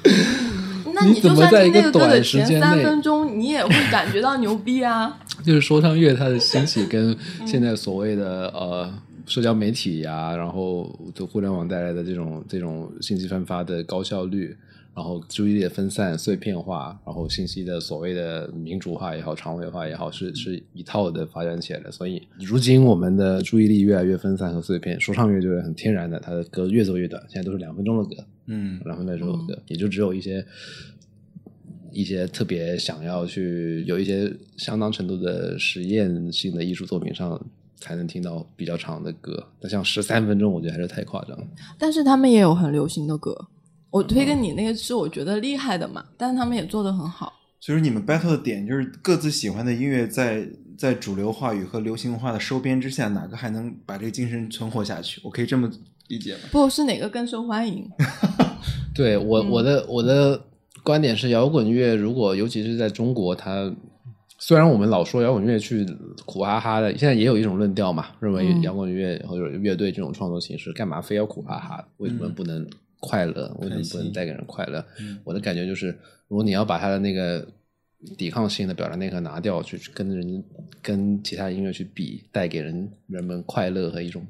[0.95, 5.19] 那你怎就算么在一个听那个歌的短时前三间内分钟，你也会感觉到牛逼啊！
[5.45, 8.93] 就是说唱乐它的兴起跟现在所谓的呃
[9.25, 14.57] 社交媒体呀、然后就互联网带来的这种这种信息分发的高效率，
[14.99, 21.93] 然后注意力的分散、碎片化，然后信息的所谓的民主化也好、长尾化也好，是是一套的发展起来的。
[21.93, 30.45] 所以如今我们的注意力越来越分散和碎片，说唱乐就是很天然的，它的歌越做越短，现在都是两分钟的歌，嗯，两分钟的歌，也就只有一些
[31.93, 37.41] 一些特别想要去有一些相当程度的实验性的艺术作品上
[37.77, 39.47] 才能听到比较长的歌。
[39.61, 41.47] 那像十三分钟，我觉得还是太夸张了。
[41.79, 43.47] 但是他们也有很流行的歌，
[43.91, 47.33] 我推给你那个是我觉得厉害的嘛，但是他们也做的很好。
[47.61, 55.21] 所以说你们 battle 的点就是各自喜欢的音乐在在主流话语和流行文化的收编之下，哪个还能把这个精神存活下去？
[55.25, 55.69] 我可以这么
[56.09, 56.41] 理解吗？
[56.53, 57.89] 不是哪个更受欢迎？
[58.95, 60.41] 对我嗯我的我的
[60.85, 63.75] 观点是，摇滚乐如果尤其是在中国，它
[64.39, 65.85] 虽然我们老说摇滚乐去
[66.25, 71.85] 苦哈哈的，现在也有一种论调嘛，认为嗯摇滚乐或者乐队这种创作形式，干嘛非要苦哈哈？
[71.97, 72.65] 为什么不能
[73.01, 73.55] 快乐？
[73.61, 74.85] 为什么不能带给人快乐？
[75.25, 75.97] 我的感觉就是，
[76.29, 77.47] 如果你要把他的那个
[78.17, 80.45] 抵抗性的表达内核拿掉，去跟人
[80.83, 84.25] 跟其他音乐去比，带给人人们快乐和一种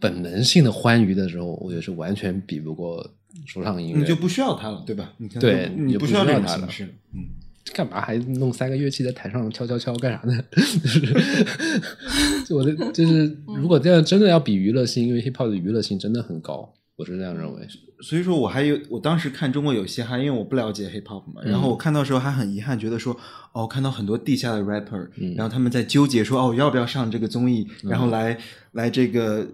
[0.00, 3.08] 本能性的欢愉的时候，我觉得是完全比不过
[3.46, 3.98] 说唱音乐。
[3.98, 5.12] 你就不需要它了，对吧？
[5.18, 6.94] 你看，对你不不需要这种需要它了形式。
[7.12, 7.24] 嗯，
[7.72, 10.44] 干嘛还弄三个乐器在台上敲敲敲干啥呢？
[12.46, 17.66] 就我的就是，如果这样真的要比娱乐性，因为 hip hop 的娱乐性真的很高，我是这样认为。
[18.00, 23.16] 所以说我还有，我当时看中国有嘻哈，因为我不了解 hip hop 嘛，然后我看到时候还很遗憾，觉得说，
[23.52, 28.38] 哦，看到很多地下的 rapper，、然后他们在纠结说，哦，要不要上这个综艺，然后来
[28.72, 29.46] 来这个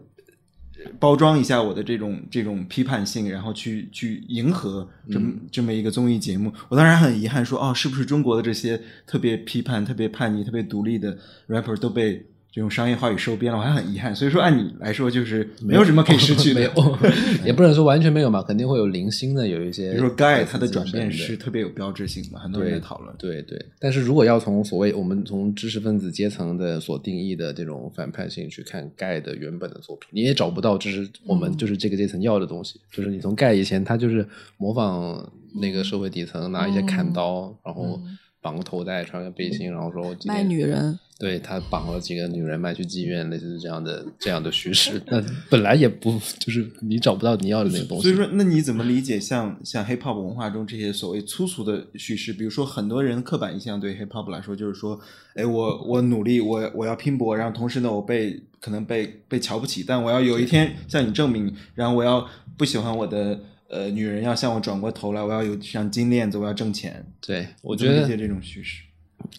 [0.99, 6.53] 包装一下我的这种这种批判性，然后去去迎合这么、这么一个综艺节目。
[6.69, 11.17] 我当时还很遗憾说，哦，是不是中国的这些特别批判、特别叛逆、特别独立的
[11.47, 13.59] rapper 都被这种商业话语收编了？
[13.59, 14.15] 我还很遗憾。
[14.15, 16.61] 所以说，按你来说，就是没有什么可以失去的。
[16.61, 16.99] 没有，
[17.47, 19.91] 也不能说完全没有嘛，肯定会有零星的有一些。
[19.93, 23.15] 比如说 Guy 他的转变是特别有标志性的，很多人对在讨论。
[23.17, 32.81] 对对，但是如果要从所谓我们从知识分子阶层的所定义的这种反叛性去看盖的原本的作品，你也找不到这是我们就是这个阶层要的东西。
[32.91, 34.27] 就是你从盖以前，他就是
[34.57, 38.01] 模仿那个社会底层，拿一些砍刀，然后
[38.43, 45.03] 绑个头带，穿个背心，然后说我卖女人，对他绑了几个女人卖去妓院，类似这样的这样的叙事。
[45.09, 48.05] 那本来也不就是你找不到你要的那个东西。
[48.05, 52.33] 所以说，那你怎么理解像像 hip hop 文化中这些所谓粗俗的叙事？
[52.33, 54.99] 比如说，很多人刻板印象对 hip hop 来说就是说，
[55.35, 62.27] 哎，我我努力，我我要拼搏，然后同时呢，我被可能被被瞧不起，但我要有一天向你证明，然后我要
[62.57, 63.39] 不喜欢我的
[63.71, 67.05] 呃女人要向我转过头来，我要有像金链子，我要挣钱。
[67.21, 68.83] 对，我觉得理解这种叙事。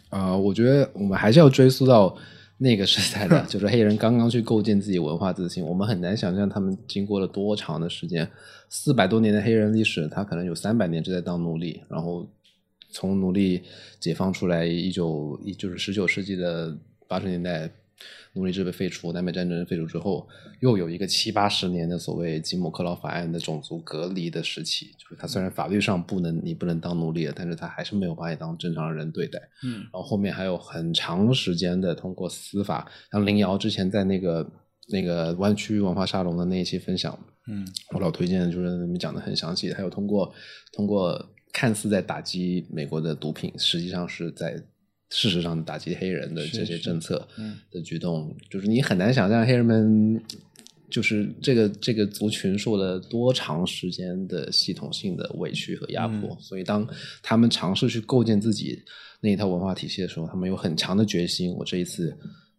[0.10, 2.16] 啊、我觉得我们还是要追溯到
[2.58, 5.64] 那个时代的， 就是黑人刚刚去构建自己文化自信。
[5.64, 8.30] 我们很难想象他们经过了多长的时间，
[8.70, 12.26] 四百多年的黑人历史，他可能有三百年就在当奴隶，然后
[12.90, 13.62] 从奴隶
[14.00, 16.78] 解放出来，一九一就是十九世纪的
[17.08, 17.70] 八十年代。
[18.34, 20.28] 奴隶制被废除，南北战争废除之后，
[20.62, 29.40] 又有一个七八十年的所谓吉姆克劳法案的种族隔离的时期，就是他虽然法律上不能你不能当奴隶了，但是他还是没有把你当正常人对待。
[29.64, 34.50] 嗯然后后面还有很长时间的通过司法，像林瑶之前在那个
[34.90, 37.18] 那个湾区文化沙龙的那一期分享，
[37.48, 39.74] 嗯我老推荐，就是你们讲的很详细。
[39.74, 40.34] 还有通过
[40.72, 41.22] 通过
[41.52, 44.56] 看似在打击美国的毒品，实际上是在
[45.12, 50.20] 事实上打击黑人的这些政策嗯的举动，就是你很难想象黑人们。
[50.90, 56.86] 就是这个这个族群受了多长时间的系统性的委屈和压迫，嗯所以当
[57.24, 58.78] 他们尝试去构建自己
[59.22, 61.54] 那一套文化体系的时候，他们有很强的决心。
[61.54, 62.14] 我这一次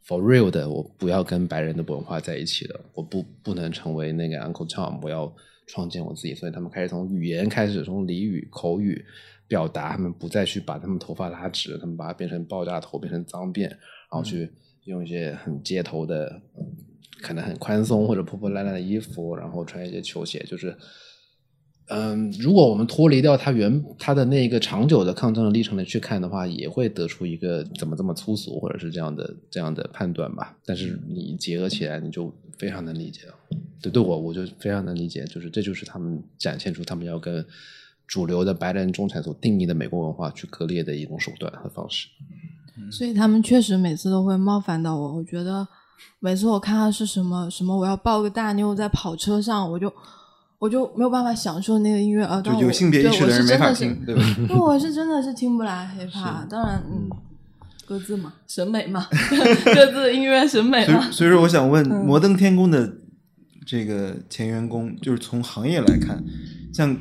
[0.06, 5.30] for real 的，我不要跟白人的文化在一起了，我不不能成为那个 Uncle Tom，我要
[5.66, 6.34] 创建我自己。
[6.34, 9.04] 所以他们开始从语言开始，从俚语、口语
[9.52, 13.78] 表达，他们不再去把他们头发拉直，他们把它变成爆炸头，变成脏辫，然
[14.10, 14.50] 后去
[14.84, 16.40] 用一些很街头的。
[17.20, 20.76] 可能很宽松或者破破烂烂的衣服，然后穿一些球鞋，就是，
[21.86, 30.58] 嗯，如果我们脱离掉他原他的那个长久的抗争的历程的去看的话，也会得出一个怎么这么粗俗，或者是这样的这样的判断吧。
[30.66, 33.34] 但是你结合起来，你就非常能理解了。
[33.80, 37.46] 对，对我我就非常能理解，就是这就是他们展现出他们要跟
[38.12, 42.08] 主流的白人中产所定义的美国文化去割裂的一种手段和方式。
[42.90, 45.16] 所以他们确实每次都会冒犯到我。
[45.16, 45.66] 我觉得
[46.20, 49.90] 每次我看到是什么什么，我要抱个大妞在跑车上，我就
[50.58, 52.22] 我就没有办法享受那个音乐。
[52.26, 54.22] 呃，当我就有性别意识对我人没法是真的是听，对吧？
[54.40, 57.08] 因为我是真的是听不来 hiphop，当然，嗯，
[57.86, 59.06] 各自嘛，审美嘛，
[59.74, 61.10] 各自的音乐审美嘛。
[61.10, 62.92] 所以说，我想问嗯摩登天空的
[63.66, 66.22] 这个前员工，就是从行业来看，
[66.74, 66.94] 像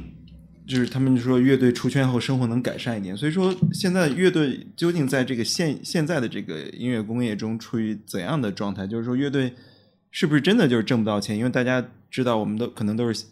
[0.71, 8.87] 就是他们就说乐队出圈后生活能改善一点，所以说现在乐队究竟在这个现现在的这个音乐工业中处于怎样的状态？
[8.87, 9.53] 就是说乐队
[10.11, 11.37] 是不是真的就是挣不到钱？
[11.37, 13.25] 因为大家知道，我们都可能都是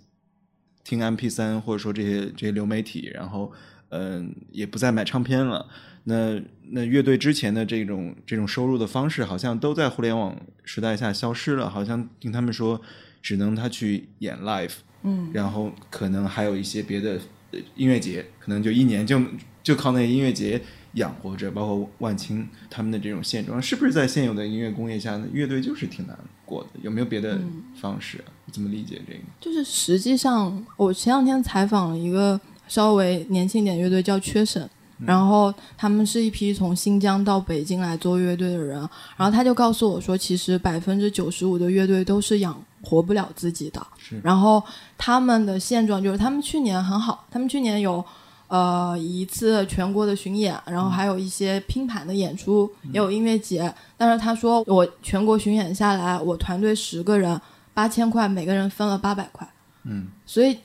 [0.84, 3.54] 听 MP 三或者说这些这些流媒体，然后
[3.92, 5.66] 嗯、也不再买唱片了。
[6.04, 11.70] 那那乐队之前的这种这种收入的方式，好像都在互联网时代下消失了。
[11.70, 12.82] 好像听他们说，
[13.22, 14.74] 只能他去演 live，
[15.04, 17.20] 嗯，然后可能还有一些别的
[17.52, 19.22] 呃音乐节，可能就一年就
[19.64, 20.62] 就靠那些音乐节
[20.94, 26.70] 养活着，包括万青他们的这种现状，是不是在现有的音乐工业下，乐队就是挺难过的？
[26.82, 27.40] 有没有别的
[27.80, 28.24] 方式？
[28.52, 29.20] 怎么理解这个？
[29.40, 34.68] 就是实际上，我前两天采访了一个稍微年轻点乐队，叫缺省。
[35.06, 38.78] 然后他们是一批从新疆到北京来做乐队的人，
[39.16, 43.86] 然后他就告诉我说，其实百分之九十五的乐队都是养活不了自己的。
[44.24, 44.64] 然后
[44.98, 48.04] 他们的现状就是，他们去年很好，他们去年有
[48.48, 53.74] 呃一次全国的巡演，然后还有一些拼盘的演出，也有音乐节。
[53.98, 57.40] 但是他说，我全国巡演下来，我团队十个人
[57.74, 59.48] 八千块，每个人分了八百块。
[59.84, 60.58] 嗯，所以。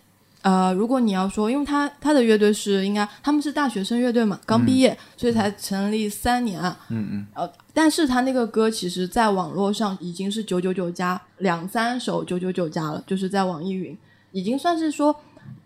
[0.45, 6.61] 呃，如果你要说，因为他他的乐队是应该他们是大学生乐队嘛，刚毕业，所以才成立三年。
[6.90, 7.26] 嗯嗯。
[7.32, 13.97] 呃，但是他那个歌其实在网络上已经是九九九加两三首九九九加了，就是在网易云
[14.32, 15.16] 已经算是说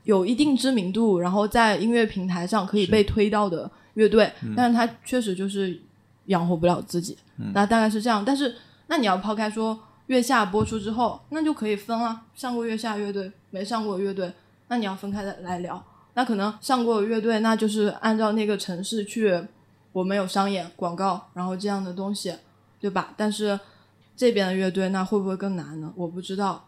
[0.04, 4.32] 有一定知名度，然后在音乐平台上可以被推到的乐队。
[4.56, 5.76] 但是他确实就是
[6.26, 7.18] 养活不了自己，
[7.52, 8.24] 那大概是这样。
[8.24, 8.54] 但是
[8.86, 9.76] 那你要抛开说
[10.06, 14.32] 月下播出之后，那就可以分了，上过月下乐队，没上过乐队。
[14.68, 19.42] 那你要分开的来聊，那可能上过乐队，那就是按照那个城市去，
[19.92, 22.34] 我们有商演、广告，然后这样的东西，
[22.78, 23.14] 对吧？
[23.16, 23.58] 但是
[24.16, 25.92] 这边的乐队，那会不会更难呢？
[25.96, 26.64] 我不知道。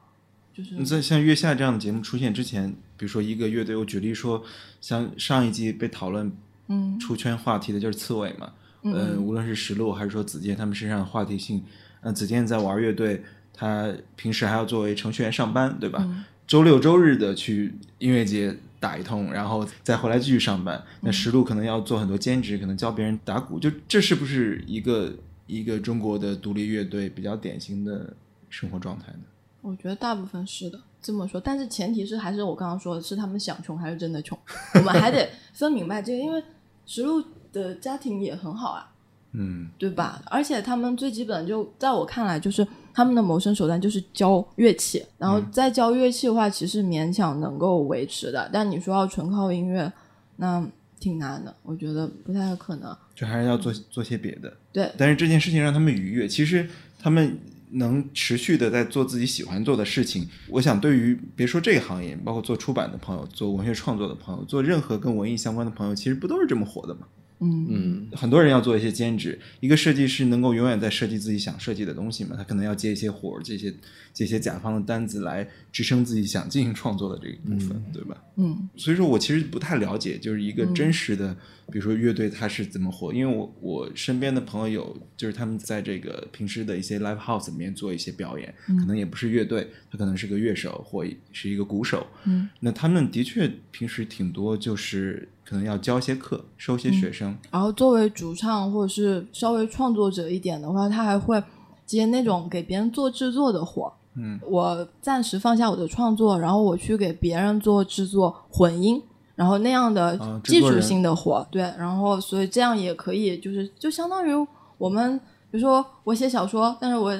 [0.52, 4.42] 就是你在像月下这样的节目出现之前，比如说一个乐队，我举例说，
[4.80, 6.30] 像上一季被讨论
[6.66, 11.62] 嗯出圈话题的就是刺猬嘛，嗯，无论是石路还是说子健，他们身上的话题性，
[12.00, 13.22] 嗯，子健在玩乐队，
[13.54, 16.04] 他平时还要作为程序员上班，对吧？
[16.50, 20.84] 周六周日的去音乐节打一通，然后再回来继续上班。
[21.00, 23.56] 那石路可能要做很多兼职，可能教别人打鼓。
[23.56, 25.14] 就这是不是一个
[25.46, 28.12] 一个中国的独立乐队比较典型的
[28.48, 29.20] 生活状态呢？
[29.60, 31.40] 我觉得大部分是的，这么说。
[31.40, 34.36] 但是前提是还是我刚刚说的是他们想穷还是真的穷，
[34.74, 36.18] 我们还得分明白这个。
[36.18, 36.42] 因为
[36.84, 37.22] 石路
[37.52, 38.90] 的家庭也很好啊，
[39.34, 40.20] 嗯，对吧？
[40.26, 42.66] 而且他们最基本就在我看来就是。
[43.00, 48.46] 他们的谋生手段就是教乐器，然后再教乐器的话，其实勉强能够维持的。
[48.52, 49.90] 但你说要纯靠音乐，
[50.36, 50.62] 那
[50.98, 52.94] 挺难的，我觉得不太可能。
[53.14, 54.52] 就还是要做做些别的。
[54.70, 54.92] 对。
[54.98, 57.38] 但是这件事情让他们愉悦，其实他们
[57.70, 60.28] 能持续的在做自己喜欢做的事情。
[60.50, 67.06] 我想，对于别说这个行业，包括做出版的朋友、做文学创作的朋友、做任何跟文艺相关的朋友，其实不都是这么活的吗？
[67.40, 69.38] 嗯嗯，很多人要做一些兼职。
[69.60, 72.34] 一个设计师能够永远在设计自己想设计的东西吗？
[72.36, 73.74] 他可能要接一些活儿，这些
[74.12, 78.22] 这些甲方的单子来支撑自己想进行创作的这个部分，对吧？
[78.36, 81.34] 嗯，所以说我其实不太了解，就是一个真实的，
[81.72, 83.12] 比如说乐队它是怎么活。
[83.14, 92.06] 因为我我身边的朋友有，就是他们在这个平时的一些 live house 里面做一些表演，可能也不是乐队，他可能是个乐手或是一个鼓手。
[92.24, 95.26] 嗯，那他们的确平时挺多就是。
[95.50, 97.36] 可能要教些课，收些学生。
[97.50, 101.42] 然后作为主唱或者是稍微创作者一点的话，他还会
[101.84, 103.92] 接那种给别人做制作的活。
[104.14, 109.02] 嗯，我暂时放下我的创作，然后我去给别人做制作混音，
[109.34, 111.44] 然后那样的技术性的活。
[111.50, 114.46] 对，然后所以这样也可以，就是就相当于
[114.78, 115.18] 我们，
[115.50, 117.12] 比如说我写小说，但是我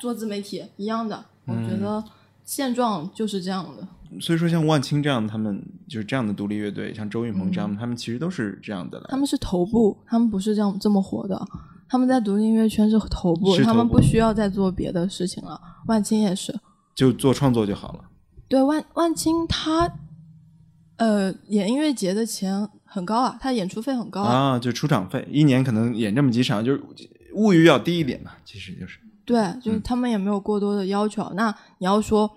[0.00, 1.24] 做自媒体一样的。
[1.46, 2.02] 我觉得
[2.44, 3.86] 现状就是这样的。
[4.18, 9.00] 所以说，像万青这样，他们就是这样的独立乐队，像周云鹏这样，他们其实都是这样的。
[9.08, 11.46] 他们是头部，他们不是这样这么火的。
[11.88, 15.60] 他们在独立音乐圈是头部，他们不需要再做别的事情了。
[15.86, 16.58] 万青也是，
[16.94, 18.04] 就做创作就好了。
[18.48, 19.88] 对，万万青他，
[20.96, 26.82] 呃，演音乐节的钱很高啊，他演出费很高啊，就出场费，一年可能演这么几场，就是
[27.34, 28.98] 物欲要低一点嘛，其实就是。
[29.24, 31.30] 对，就是他们也没有过多的要求。
[31.34, 32.28] 那你要说。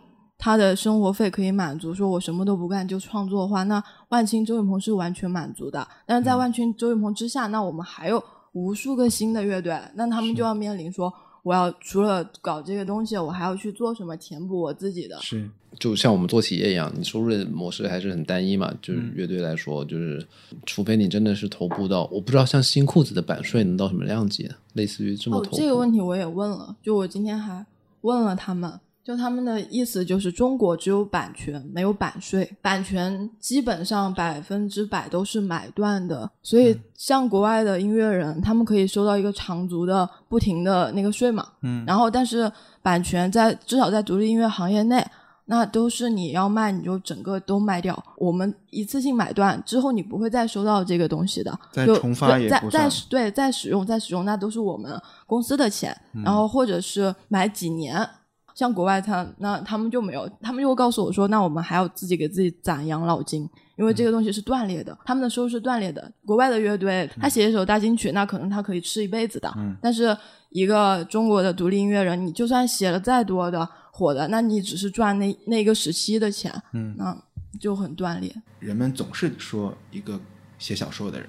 [0.44, 5.88] 他的生活费可以满足，说我什么都不干就创作的话，那万青、周云鹏是完全满足的。
[6.06, 8.22] 但是在万青、周云鹏之下，那我们还有
[8.52, 11.14] 无数个新的乐队，那他们就要面临说，
[11.44, 15.18] 我要除了搞这个东西，我还要去做什么填补我自己的？
[15.22, 18.70] 是，就像我们做企业一样，你收入的模式还是很单一嘛。
[18.82, 20.28] 就是乐队来说，就是
[20.66, 25.56] 除非你真的是头部到，我不知道像新裤子的版税能到什么量级，类似于这么头。
[25.56, 27.66] 这个问题我也问了，就我今天还
[28.02, 28.78] 问了他们。
[29.04, 32.50] 就他们的意思就是，中国只有版权，没有版税。
[32.62, 41.46] 版权基本上百分之百都是买断的，所以像国外的音乐人，他们可以收到一个长足的、不停的那个税嘛。
[41.64, 41.84] 嗯。
[41.86, 42.50] 然后，但是
[42.82, 45.06] 版权在至少在独立音乐行业内，
[45.48, 48.02] 那都是你要卖，你就整个都卖掉。
[48.16, 51.54] 我们一次性买断之后，你不会再收到这个东西的。
[51.74, 54.98] 再重发也不再对，再使用再使用，那都是我们
[55.28, 55.94] 公司的钱。
[56.24, 58.08] 然后或者是买几年。
[58.56, 66.12] 像国外他那他们就没有，他们就会告诉我说，那我们还要自己给自己攒养老金，因为这个东西是断裂的，他们的收入是断裂的。
[66.26, 70.16] 国外的乐队他写一首大金曲，那可能他可以吃一辈子的，但是
[70.50, 77.16] 一个中国的独立音乐人，你就算写了再多的火的，那你只是赚那那个时期的钱，嗯那
[77.60, 78.34] 就很断裂。
[78.60, 80.20] 人们总是说一个
[80.58, 81.28] 写小说的人，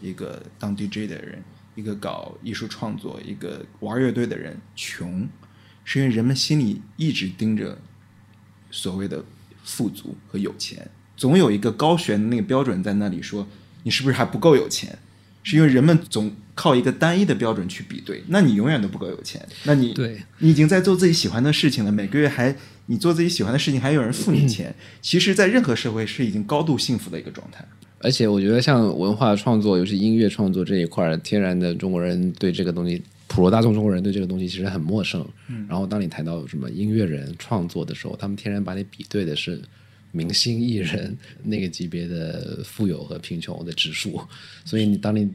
[0.00, 1.42] 一个当 DJ 的人，
[1.74, 5.26] 一个搞艺术创作，一个玩乐队的人穷，
[5.84, 7.78] 是因为人们心里一直盯着
[8.70, 9.24] 所谓的
[9.62, 13.46] 富足和有钱，总有一个高悬的那个标准在那里说
[13.82, 14.98] 你是不是还不够有钱，
[15.42, 22.56] 是因为人们总靠一个单一的标准去比对，那你永远都不够有钱，那你对你已经在做自己喜欢的事情了，每个月还
[22.86, 27.64] 你做自己喜欢的事情，还有人付你钱， 其实，在任何社会是已经高度幸福的一个状态。
[28.00, 33.02] 而且我觉得像文化创作，尤其音乐创作这一块儿，天然的中国人对这个东西，
[33.34, 35.26] 普罗大众中国人对这个东西其实很陌生。
[35.68, 39.60] 然后当你谈到什么音乐人创作的时候，他们天然把你比对的是
[40.12, 44.20] 明星艺人那个级别的富有和贫穷的指数。
[44.64, 45.28] 所以你当你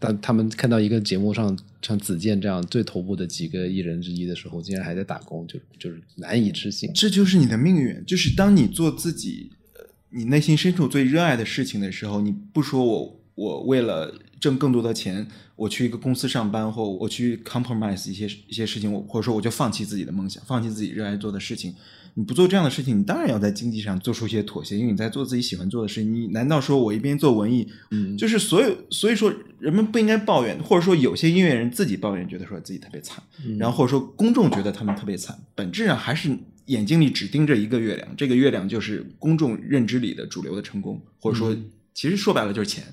[0.00, 6.92] 当他们看到一个节目上像子健这样最头部的几个艺人之一的时候，竟然还在打工，就就是难以置信。
[6.92, 21.74] 这就是你的命运，就是当你做自己，呃，你内心深处最热爱的事情的时候，你不说我我为了挣更多的钱，我去一个公司上班，或我去 compromise 一些一些事情，我或者说我就放弃自己的梦想，放弃自己热爱做的事情。
[22.14, 26.12] 你不做这样的事情，你当然要在经济上做出一些妥协，因为你在做自己喜欢做的事情。
[26.12, 33.22] 你难道说我一边做文艺，嗯就是所有，所以说人们不应该抱怨，或者说有些音乐人自己抱怨，觉得说自己特别惨，
[33.58, 36.36] 然后或者说公众觉得他们特别惨，本质上还是
[36.66, 41.56] 眼睛里只盯着一个月亮，这个月亮就是公众认知里的主流的成功，或者说
[41.94, 42.84] 其实说白了就是钱。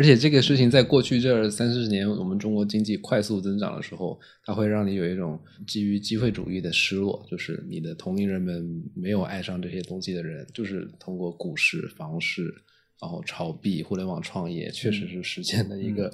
[0.00, 12.44] 而且这个事情在过去这三四十年，我们中国经济快速增长的时候，它会让你有一种基于机会主义的失落，就是你的同龄人们没有爱上这些东西的人，就是通过股市、房市，
[12.98, 16.10] 然后炒币、互联网创业，确实是实现的一个、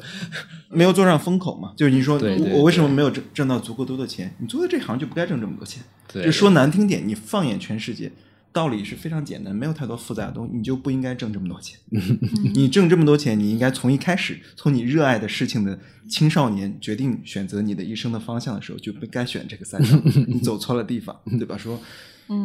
[0.69, 2.19] 没有坐上风口嘛，就是你说
[2.55, 4.35] 我为什么没有挣挣到足够多的钱？
[4.41, 5.81] 你做的这行就不该挣这么多钱。
[6.13, 8.11] 对就说难听点，你放眼全世界，
[8.57, 11.79] 道理是非常简单，没有太多复杂的东西，你就不应该挣这么多钱。
[12.55, 15.79] 你挣这么多钱，你应该从一开始，从你热爱的事情的
[16.09, 19.85] 青少年决定选择你的一生的方向的时候，就不该选这个赛道，
[20.27, 21.59] 你走错了地方，对吧？
[21.59, 21.79] 说。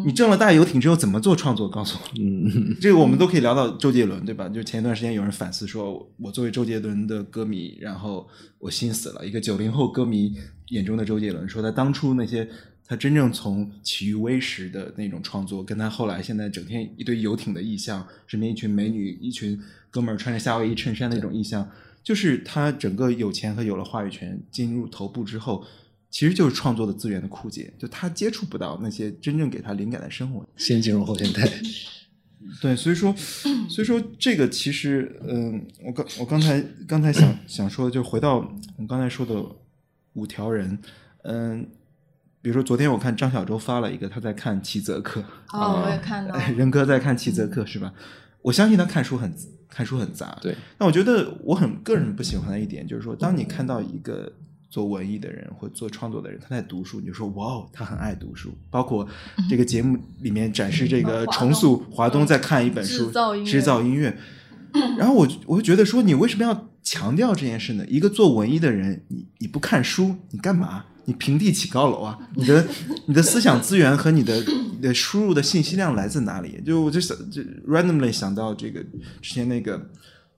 [0.05, 1.67] 你挣了大游艇之后怎么做创作？
[1.67, 4.47] 告诉我，嗯，这个我们都可以聊到周杰伦，对吧？
[4.47, 8.27] 就前一段时间有人反思说，我作为周杰伦的歌迷，然后
[8.59, 9.25] 我心死了。
[9.25, 10.35] 一个九零后歌迷
[10.67, 12.47] 眼中的周杰伦，说他当初那些
[12.91, 19.57] 他真正从起于微时的那种创作，跟他后来现在整天一堆游艇的意象，身边一群美女，一群
[19.89, 21.71] 哥们儿穿着夏威夷衬衫的那种意象，
[22.03, 25.65] 就是他整个有钱和有了话语权进入头部之后。
[26.09, 31.49] 其实就是创作的资源的枯竭，就他接触不到那些真正给他灵感的生活，先进入后现代。
[32.61, 33.15] 对，所以说，
[33.69, 38.39] 所以说这个其实，嗯，我刚我刚才刚才想想说的，就回到
[38.75, 39.41] 我刚才说的
[40.15, 40.77] 五条人，
[41.23, 41.65] 嗯，
[42.41, 45.23] 比如说昨天我看张小舟发了一个他在看齐泽克，
[45.53, 47.93] 哦，我也看到， 任哥在看齐泽克是吧？
[48.41, 49.31] 我相信他看书很
[49.69, 50.55] 看书很杂，对。
[50.79, 54.31] 那我觉得我很个人不喜欢的一点就是说，当你看到一个
[54.69, 58.51] 做文艺的人或做创作的人，他在读书，你就说哇哦，他很爱读书。
[58.71, 59.07] 包括
[59.47, 64.17] 这个节目里面展示这个重塑华东在看一本书，制造音乐制造音乐。
[64.97, 67.85] 然后我我就觉得说，你为什么要强调这件事呢？
[67.87, 70.85] 一个做文艺的人，你你不看书，你干嘛？
[71.05, 72.17] 你平地起高楼啊？
[72.35, 72.67] 你的
[73.07, 74.39] 你的思想资源和你的
[74.75, 76.61] 你的输入的信息量来自哪里？
[76.65, 78.81] 就我就想就 randomly 想到这个
[79.21, 79.89] 之前那个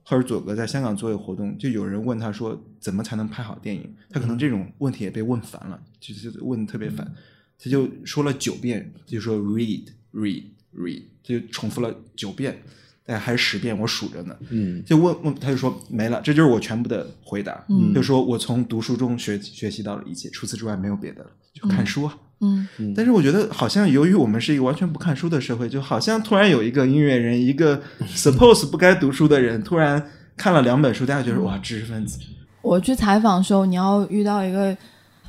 [0.02, 3.94] 赫尔佐格在香港做一个活动，就有人问他说怎么才能拍好电影？
[4.10, 7.10] 他可能这种问题也被问烦了，就是问的特别烦，
[7.58, 10.44] 他就说了九遍，就说 read read
[10.74, 12.62] read，他就重复了九遍。
[13.06, 14.34] 大概还是十遍，我数着呢。
[14.50, 17.64] 嗯就问问，他就说没了，这就是我全部的回答。
[17.68, 22.16] 嗯就说我从读书中学学习到了一切，除此之外没有别的了，就看书啊。
[22.40, 27.80] 嗯但是我觉得，好像由于我们是一个完全不看书的社会，就好像突然有一个音乐人，一个
[28.14, 32.18] suppose 不该读书的人，突然看了两本书，大家觉得哇，知识分子。
[32.60, 34.76] 我去采访的时候，你要遇到一个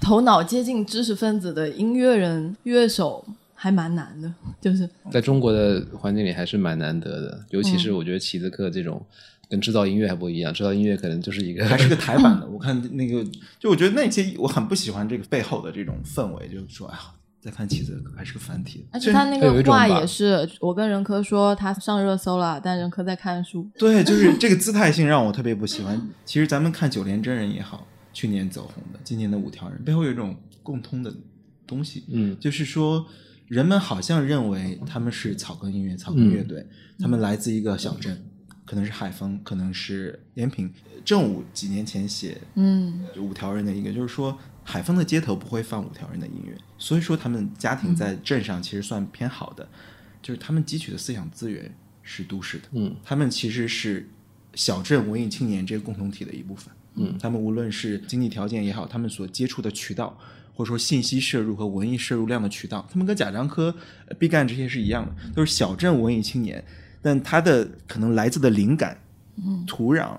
[0.01, 3.25] 头脑接近知识分子的音乐人、乐手，
[3.55, 4.31] 还蛮难的。
[4.61, 9.03] 就是在中国的环境里还是蛮难得的，尤其是我觉得齐子克这种
[9.49, 13.25] 跟制造音乐还不一样，制造音乐可能就是一个还是个台版的， 我看那个，
[13.57, 17.01] 就我觉得那些我很不喜欢这个背后的这种氛围，就是说，哎呀，
[17.39, 23.69] 再看齐泽克还是个繁体，而且他那个话也是，我跟任科说他上热搜了，但任科在看书。
[23.77, 26.01] 对，就是 这个姿态性让我特别不喜欢。
[26.25, 31.13] 其实咱们看九连真人也好，去年走红的，今年的五条人背后有一种共通的
[31.67, 32.03] 东西。
[32.07, 33.05] 嗯就是说，
[33.47, 36.69] 人们好像认为他们是草根音乐、草根乐队，嗯
[36.99, 38.25] 他们来自一个小镇，
[38.65, 40.71] 可能是海丰，可能是延平。
[41.03, 49.69] 正午几年前写嗯五条人的一个，就是说海丰的街头不会放五条人的音乐，所以说他们家庭在镇上其实算偏好的，
[50.23, 54.09] 就是他们汲取的思想资源是都市的，嗯，他们其实是
[54.55, 60.17] 小镇文艺青年这个共同体的一部分，嗯，他们无论是经济条件也好，他们所接触的渠道。
[60.55, 63.75] 或者说信息摄入和文艺摄入量的渠道，他们跟贾樟柯、
[64.07, 66.63] 呃毕赣这些是一样的，都是小镇文艺青年，
[67.01, 68.97] 但他的可能来自的灵感、
[69.67, 70.17] 土壤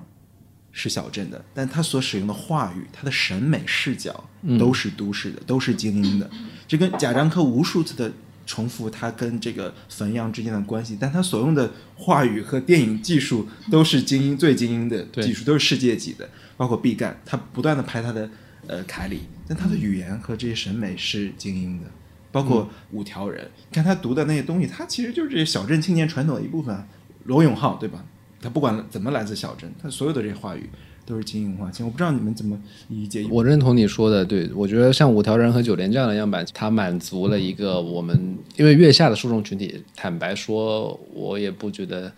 [0.71, 4.29] 是小镇的，但他所使用的话语、他的审美视角
[4.59, 6.31] 都是都市的，都是精英的。
[6.69, 8.13] 这跟贾樟柯无数次的
[8.45, 16.29] 重复他跟这个汾阳之间的关系，但他所用的话语和电影技术都是精英最精英的技术，都是世界级的。
[16.57, 18.31] 包括毕赣，他不断的拍他的
[18.67, 21.87] 呃凯里，但他的语言和这些审美是精英的。
[22.33, 26.87] 包括五条人，你看他读的那些东西，他其实就是这些小镇青年传统的一部分啊。
[27.25, 28.05] 罗永浩对吧？
[28.43, 30.69] 他不管怎么来自小镇，他所有的这些话语
[31.07, 31.71] 都是精英文化。
[31.71, 33.27] 其实我不知道你们怎么理解。
[33.31, 42.13] 我认同你说的，对我觉得像五条人和九连这样的样板，它满足了一个我们因为月下的受众群体，坦白说，我也不觉得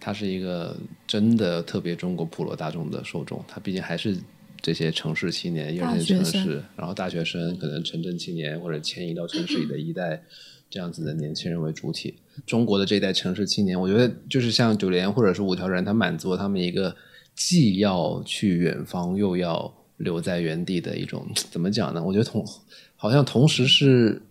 [0.00, 0.76] 它是一个
[1.06, 4.18] 真的特别中国普罗大众的受众，它毕竟还是
[4.62, 10.22] 这些城市青年、一二线城市，然后大学生，可能城镇青年或者迁移到城市里的一代
[10.70, 12.14] 这样子的年轻人为主体。
[12.46, 16.94] 中国的这一代城市青年，我觉得就是像九连或者是五条人，他满足了他们一个
[17.34, 22.02] 既要去远方又要留在原地的一种怎么讲呢？
[22.02, 22.46] 我觉得同
[22.94, 24.22] 好像同时是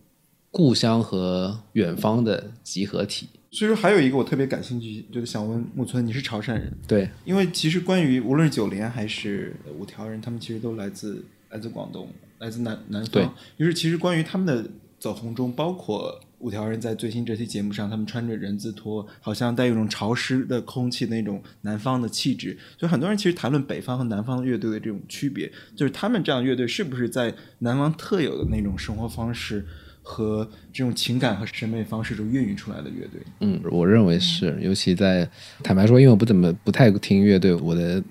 [0.50, 3.28] 故乡和远方的集合体。
[3.52, 6.72] 所以说还有一个我特别感兴趣，就是想问木村，你是潮汕人？
[6.88, 13.34] 对，因为其实关于无论是九连还是五条人，他们其实都来自来自广东，来自南南方。
[13.58, 22.56] 于是其实关于他们的走红中，包括五条人在最新这期节目上，他们穿着人字拖，好像带有一种潮湿的空气的那种南方的气质。
[22.78, 29.66] 所以很多人其实谈论北方和南方乐队的这种区别，就是他们这样的乐队是不是在南方特有的那种生活方式
[30.02, 33.20] 和这种情感和审美方式中孕育出来的乐队？
[33.40, 35.28] 嗯，我认为是，尤其在
[35.62, 38.02] 坦白说，因为我不怎么不太听乐队，我的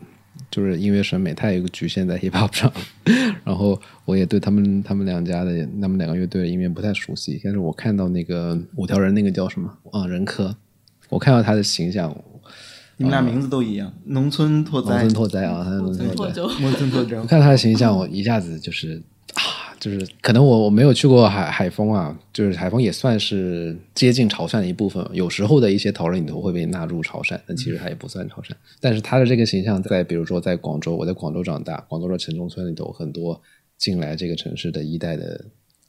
[0.49, 2.71] 就是音乐审美太有局限在 hip hop 上，
[3.43, 7.39] 然后我也对他们他们两家的他们两个乐队的音乐不太熟悉。
[7.43, 10.55] 但是我看到那个五条人那个叫什么啊任科，
[11.09, 12.15] 我看到他的形象，
[12.97, 16.41] 你们俩名字都一样，农村拓哉，农村拓哉啊，他是 农村拓哉。
[16.61, 17.25] 农村拓哉我。
[17.25, 19.01] 看他的形象，我一下子就是
[19.33, 19.41] 啊，
[19.81, 25.03] 就是可能我我没有去过海海丰啊，就是海丰也算是接近潮汕的一部分。
[25.11, 28.51] 有时候的一些讨论里头会被纳入潮汕，但其实它也不算潮汕。
[28.79, 33.41] 但是他的这个形象，在比如说在广州，我在广州长大，广州的城中村里头，很多
[33.79, 35.43] 进来这个城市的一代的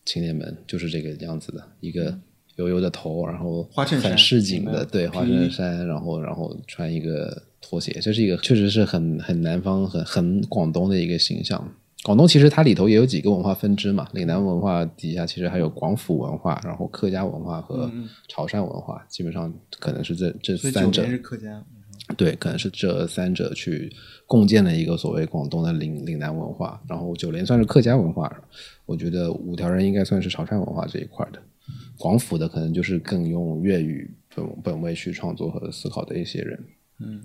[0.07, 2.18] 青年们就是这个样子的，一个
[2.57, 11.70] 油油的头，然后很市井的，嗯对花衬衫，然后然后穿一个拖鞋，这是一个确实是很很南方、很很广东的一个形象。
[12.03, 17.88] 广东其实它里头也有几个文化分支嘛，岭南文化底下其实还有广府文化，然后客家文化和
[18.28, 21.64] 潮汕文化，基本上可能是这这三者九连是客家，
[22.16, 23.88] 对，可能是这三者去
[24.26, 28.28] 共建了一个所谓广东的岭岭南文化，然后九连算是客家文化，
[28.84, 31.40] 我觉得五条人应该算是潮汕文化这一块的，
[31.98, 36.59] 广府的可能就是更用粤语本本位去创作和思考的一些人。
[36.98, 37.22] 嗯，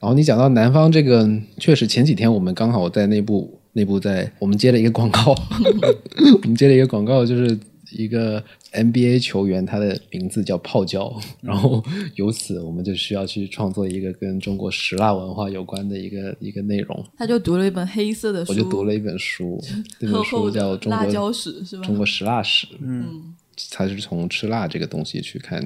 [0.00, 5.34] 然后你讲到南方这个，确实前几天我们刚好在内部内部在我们接了一个广告，
[6.42, 7.58] 我们接了一个广告，就是
[7.92, 11.82] 一个 NBA 球员，他的名字叫泡椒， 然后
[12.16, 17.04] 由此我们就需要去创作一个跟中国石蜡文化有关的一个一个内容。
[17.16, 19.60] 他就读了一本黑色的书，我就读了一本书，
[19.98, 21.82] 这本书叫《中国的辣椒史》是吧？
[21.84, 23.34] 中国石蜡史》，嗯，
[23.70, 25.62] 它是从吃辣这个东西去看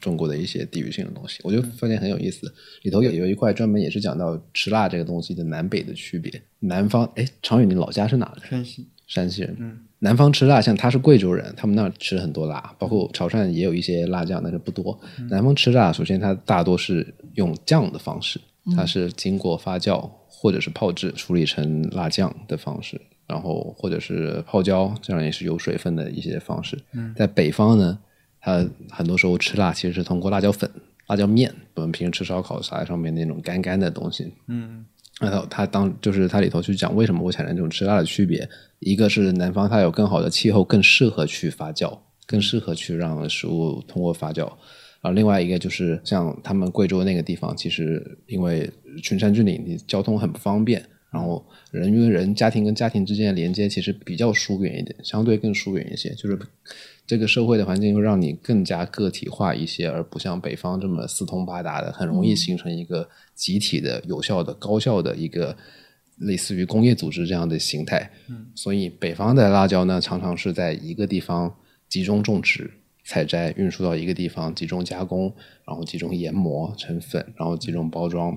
[0.00, 2.52] 中国的一些地域性的东西，我就发现很有意思。
[2.82, 6.42] 里头有有一块专门也是讲到吃辣这个东西的南北的区别。
[6.60, 8.46] 南方，哎，常宇，你老家是哪的？
[8.48, 9.56] 山西，山西人。
[9.58, 14.98] 嗯，南方吃辣，像他是贵州人，他们那儿吃很多辣，包括潮汕也有一些辣酱，但是不多。
[15.30, 18.40] 南方吃辣，首先它大多是用酱的方式，
[18.76, 23.00] 它是经过发酵或者是泡制处理成辣酱的方式，
[23.34, 26.78] 然后或者是泡椒，这样也是有水分的一些方式。
[27.16, 27.98] 在北方呢，
[28.40, 30.70] 它很多时候吃辣其实是通过辣椒粉、
[31.08, 34.86] 辣椒面，我们平时吃烧烤撒在上面那种干干的东西，嗯
[35.20, 44.48] 然后它当就是它里头去讲为什么会产生这种吃辣的区别，一个是南方它有更好的气候，更适合去发酵，更适合去让食物通过发酵。
[45.02, 48.70] 啊，另外一个就是像他们贵州那个地方，其实因为
[49.02, 50.82] 群山峻岭，你交通很不方便，
[51.14, 56.10] 然后人与人、家庭跟家庭之间的连接其实比较疏远一点，相对更疏远一些。
[56.14, 56.38] 就是
[57.06, 65.56] 这个社会的环境会让你更加个体化一些，而不像北方这么四通八达的，很容易形成一个集体的、有效的、高效的一个
[66.18, 68.10] 类似于工业组织这样的形态。
[68.28, 71.54] 嗯，所以北方的辣椒呢，常常是在一个地方
[71.88, 72.70] 集中种植。
[73.06, 75.30] 采摘、运输到一个地方，集中加工，
[75.66, 78.34] 然后集中研磨成粉，然后集中包装，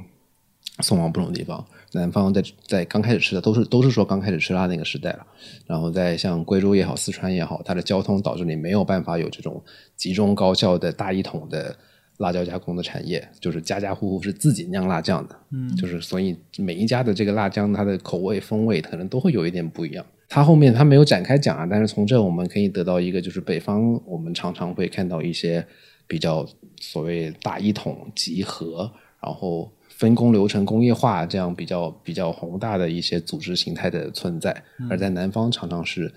[0.79, 1.65] 送往不同地方。
[1.93, 5.25] 南方在在刚开始吃的都是都是说刚开始吃辣那个时代了，
[5.65, 9.63] 然后在像贵州也好、四川也好，它的交通导致你没有办法有这种
[9.95, 11.75] 集中高效的大一统的
[12.17, 20.05] 辣椒加工的产业，就是家家户户是自己酿辣酱的，嗯，就是所以每一家的这个辣酱它的口味风味可能都会有一点不一样。
[20.29, 25.65] 它后面它没有展开讲啊，但是从这我们可以得到一个，就是北方我们常常会看到一些
[26.05, 26.45] 比较
[26.81, 28.91] 所谓大一统集合，
[29.23, 36.13] 然后分工流程工业化这样比较比较宏大的一些组织形态的存在，而在南方常常是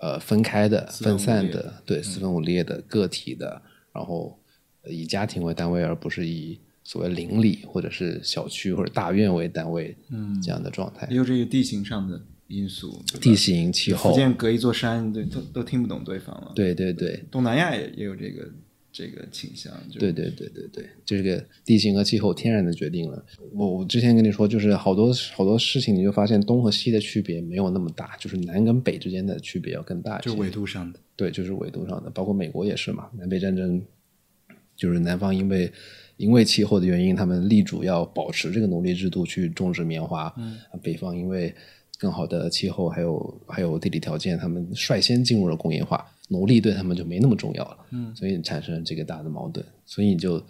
[0.00, 3.60] 呃分开的、分散的，对四分五裂的个体的，
[3.92, 4.38] 然后
[4.86, 12.20] 以家庭为单位，而不是以所谓邻里或者是小区或者大院为单位，嗯，这样的状态，也有这个地形上的。
[12.48, 16.50] 因素、地形、气候，福建隔一座山，对，都都听不懂对方了。
[16.54, 18.50] 对对对，东南亚也也有这个
[18.90, 19.72] 这个倾向。
[19.98, 23.24] 对对对对对，这个地形和气候天然的决定了。
[23.52, 30.30] 我我之前跟你说，就是好多好多事情，你就发现东和西的区别没有那么大，就是南跟北之间的区别要更大一些。
[30.30, 30.98] 就纬度上的。
[31.16, 33.08] 对，就是纬度上的，包括美国也是嘛。
[33.16, 33.82] 南北战争，
[34.76, 35.72] 就是南方因为
[36.16, 40.32] 因为气候的原因，他们力主要保持这个奴隶制度去种植棉花。
[40.38, 40.58] 嗯。
[40.82, 41.54] 北方因为。
[41.98, 47.78] 更好的气候，还有还有地理条件，他们率先进入了工业化，奴隶对他们就没那么重要了。
[47.90, 49.64] 嗯，所以产生了这个大的矛盾。
[49.84, 50.40] 所以就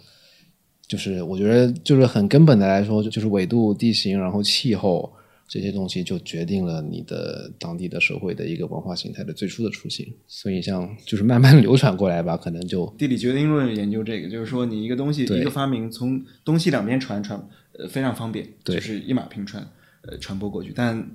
[0.87, 5.11] 就是我觉得，就是很根本的来说，就是纬度、地形，然后气候
[5.47, 10.05] 这些东西，就决定了你的当地的社会的一个文化形态的最初的雏形。
[10.27, 17.43] 所以像就是慢慢流传过来吧，可能就地理决定论研究这个，就是说你一个东西一个发明从东西两边传传，
[17.79, 19.67] 呃，非常方便，就是一马平川，
[20.03, 21.09] 呃，传播过去，但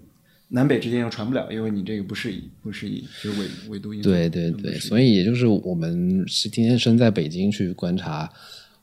[0.48, 4.10] 南北之间又传不了，因为你这个不适宜，不适宜，就是纬纬度因素。
[4.10, 8.30] 对对对，所以也就是我们是今天身在北京去观察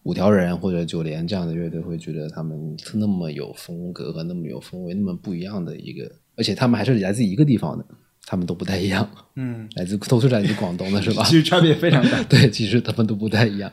[0.03, 7.86] 五条人或者九连这样的乐队，会觉得他们那么有风格和那么有风味，那么不一样的一个，而且他们还是来自一个地方的，
[8.26, 9.09] 他们都不太一样。
[9.36, 11.24] 嗯， 来自都是来自广东的 是吧？
[11.26, 12.22] 其实差别非常大。
[12.28, 13.72] 对，其实他们都不太一样，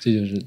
[0.00, 0.42] 这就是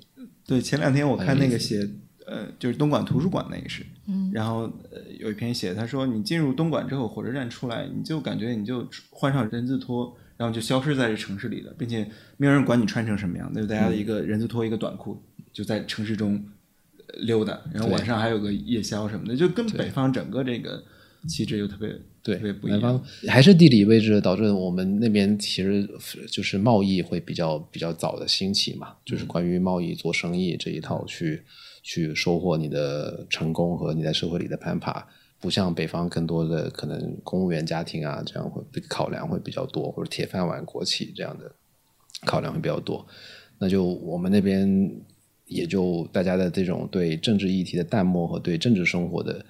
[0.46, 0.62] 对。
[0.62, 1.90] 前两天我看那个写。
[2.26, 3.84] 呃，就是东莞图书馆那个是，
[4.32, 4.62] 然后
[4.92, 15.22] 呃有一篇写，他说你进入东莞之后，火车站出来，你就感觉你就换上人字拖，然后就消失在这城市里了，并且没有人管你穿成什么样，那就大家的一个人字拖一个短裤
[15.52, 16.42] 就在城市中
[17.26, 20.82] 溜达，然后晚上还有个夜宵什么的，就跟北方整个这个
[21.28, 21.90] 气质又特别
[22.24, 23.04] 对，特别不一样。
[23.28, 25.86] 还是地理位置导致我们那边其实
[26.32, 31.44] 就是贸易会比较比较早的兴起嘛，就是关于贸易做生意这一套去。
[31.84, 35.06] 去收获你的成功和你在社会里的攀爬，
[35.40, 41.52] 不像北方更多的可能公务员家庭啊，这样会考量会比较多，或者铁饭碗国企这样的
[42.26, 43.06] 考量会比较多。
[43.60, 44.90] 那就我们那边
[45.46, 49.46] 也就大家的这种对政治议题的淡漠和对政治生活的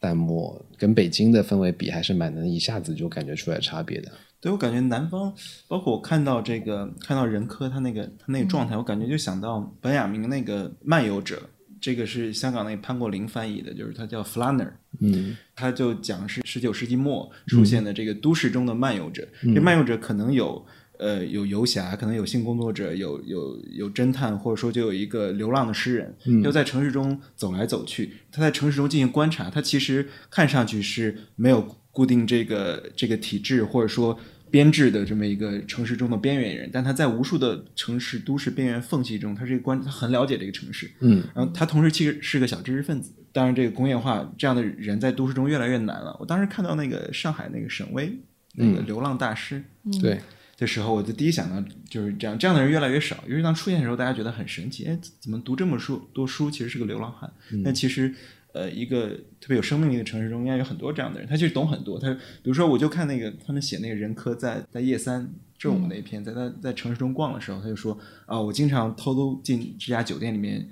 [0.00, 4.10] 淡漠，跟北京的氛围比，还是蛮能一下子就感觉出来差别的。
[4.40, 5.32] 对我感觉南方，
[5.68, 11.40] 包括我看到这个看到任科他那个他那个状态，我感觉就想到本雅明那个漫游者。
[11.80, 14.70] 这个是香港那个潘国林翻译的，就是他叫 Flanner，
[15.00, 20.64] 嗯，他就讲是十九世纪末出现的这个都市中的漫游者，这漫游者可能有
[20.98, 34.18] 呃有游侠，可能有性工作者，有有有侦探，或者说就有一个流浪的诗人，要在城市中走来走去，他在城市中进行观察，他其实看上去是没有固定这个这个体制，或者说。
[34.56, 43.12] 编制的这么一个城市中的边缘人，但他在无数的城市都市边缘缝隙中，他是一个关，他很了解这个城市，嗯，然后他同时其实是个小知识分子。
[43.32, 46.16] 当然，这个工业化这样的人在都市中越来越难了。
[46.18, 48.18] 我当时看到那个上海那个沈巍
[48.54, 49.62] 那个流浪大师，
[50.00, 50.18] 对
[50.56, 53.22] 的时候，我就第一想到就是这样，这样的人越来越少。
[53.28, 57.30] 因为当出现的时候，大家觉得很神奇，哎，怎么读这么书多书，其实是个流浪汉？
[57.62, 58.14] 但其实。
[58.56, 61.28] 呃，一个特别有生命力的城市中，应该有很多这样的人。
[61.28, 62.00] 他其实懂很多。
[62.00, 70.66] 他比如说，我就看那个他们写那个人科在在叶三正午那一篇，在他在城市中逛的时候，他就说啊，我经常偷偷进这家酒店里面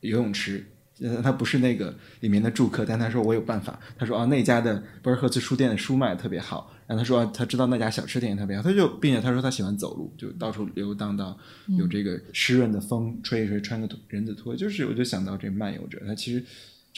[0.00, 0.66] 游泳池。
[1.02, 3.80] 呃，他不是那个里面的住客，但他说我有办法。
[3.96, 6.70] 他说啊，那家的博尔赫兹书店的书卖特别好。
[6.86, 8.62] 然后他说他知道那家小吃店也特别好。
[8.62, 11.38] 他就并且他说他喜欢走路，就到处游荡到
[11.78, 14.54] 有这个湿润的风吹一吹，穿个人字拖。
[14.54, 16.44] 就是我就想到这漫游者，他其实。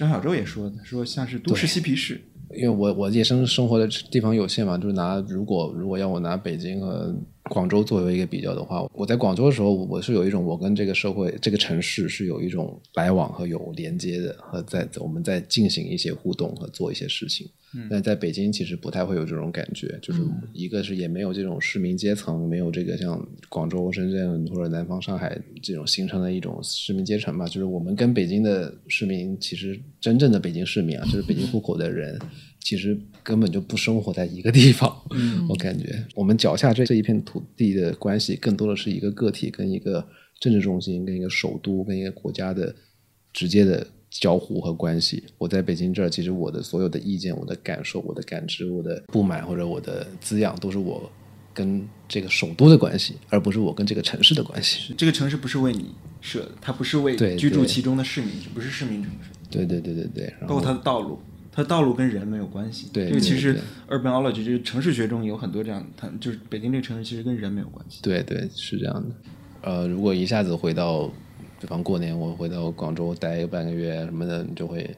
[0.02, 2.20] 张小舟也说他，说像是都市嬉皮士。
[2.54, 7.14] 因为我我夜生生活的地方有限嘛，就是拿如果如果要我拿北京和
[7.52, 17.46] 广州作为一个比较的话，我在广州的时候，我是有一种我跟这个社会这个城市是有一种来往和有连接的，和在我们在进行一些互动和做一些事情。
[17.90, 20.22] 但在北京其实不太会有这种感觉，就是
[20.54, 27.46] 一个是也没有这种市民阶层，没有这个像广州、深圳或者南方上海这种形成的一种市民阶层吧。
[27.46, 32.18] 就是我们跟北京的市民，其实真正的北京市民啊，就是北京户口的人，
[32.60, 34.94] 其实根本就不生活在一个地方。
[35.10, 40.06] 嗯， 我感觉我们脚下这这一片土地的关系，更多的是一个个体跟一个
[40.40, 42.74] 政治中心、跟一个首都、跟一个国家的
[43.32, 43.86] 直接的。
[44.14, 51.10] 交互和关系，我在北京这儿，其实我的所有的意见、我的感受、我的感知、我的不满或者我的滋养，都是我
[51.54, 54.92] 跟这个首都的关系，而不是我跟这个城市的关系。
[54.98, 59.30] 这个城市不是为你设的，它不是为居住其中的市民，不是市民城市。
[59.50, 61.18] 对对对对对，包括它的道路，
[61.52, 62.88] 它道路跟人没有关系。
[62.92, 68.00] 对，这个其实 urbanology 就是城市学中有很多这样，它就是北京这个城市其实跟人没有关系。
[68.02, 69.14] 对对，是这样的。
[69.60, 71.08] 呃，如果一下子回到。
[71.60, 74.90] 比方过年我回到广州待个半个月什么的，你就会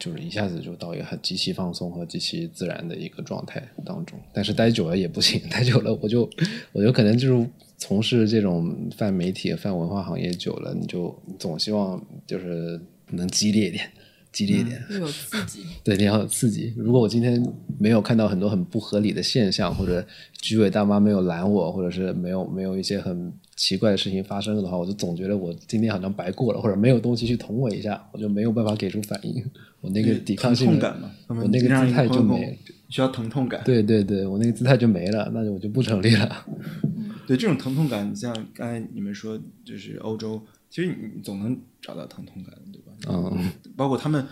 [0.00, 4.18] 就是一下子就到一个很极其放松和极其自然的一个状态当中。
[4.32, 6.28] 但是待久了也不行，待久了我就
[6.72, 12.80] 我就可能就是从事这种泛媒体、泛文化行业久了，你就总希望就是
[13.10, 13.88] 能激烈一点。
[14.32, 15.64] 激烈一点，有刺激。
[15.82, 16.72] 对，你要有刺激。
[16.76, 17.42] 如果我今天
[17.78, 20.06] 没有看到很多很不合理的现象，或者
[20.40, 29.44] 居委大妈没有拦我，或者是没有没有一些很奇怪的事情发生的话，我就总觉得我今天好像白过了，或者没有东西去捅我一下，我就没有办法给出反应。
[29.80, 32.58] 我那个抵抗性感嘛，我那个姿态就没，
[32.88, 33.62] 需要疼痛感。
[33.64, 36.46] 对对对，我那个姿态就没了，那就我就不成立了。
[37.26, 40.40] 对这种疼痛感，像刚才你们说，就是欧洲。
[40.70, 42.87] 其实你总能找到疼痛感，对吧？
[43.06, 44.26] 嗯，包括他们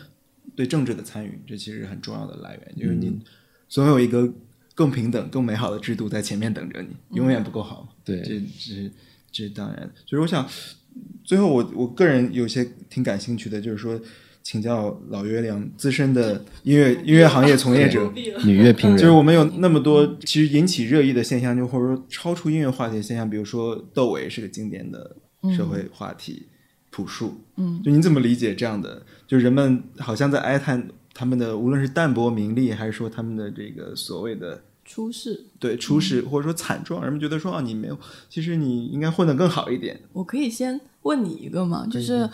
[0.54, 3.16] 对政治的参与，这其实很重要的来源，就是你
[3.68, 4.32] 总有一个
[4.74, 7.88] 更平等、更美好的制度在前面等着你，永远不够好。
[8.04, 8.90] 对，这这
[9.30, 9.90] 这当然。
[10.06, 10.48] 所以我想，
[11.22, 14.00] 最后我我个人有些挺感兴趣的，就是说，
[14.42, 18.12] 请教老月亮，资深的音乐 音乐行业从业者，
[18.44, 25.16] 女乐评人，就是我们有那么多其实引起热议的现象，就或者说超出音乐话题的现象，比如说窦唯是个经典的。
[25.54, 26.48] 社会话题，
[26.96, 29.02] 朴树，嗯，就你怎么理解这样的？
[29.26, 37.98] 就人们好像在哀叹他们的，无论是淡泊名利，还是说他们的这个所谓的出世，对出世或者说惨状，人们觉得说啊，你没有，
[38.30, 40.00] 其实你应该混得更好一点。
[40.14, 41.86] 我可以先问你一个吗？
[41.90, 42.30] 就是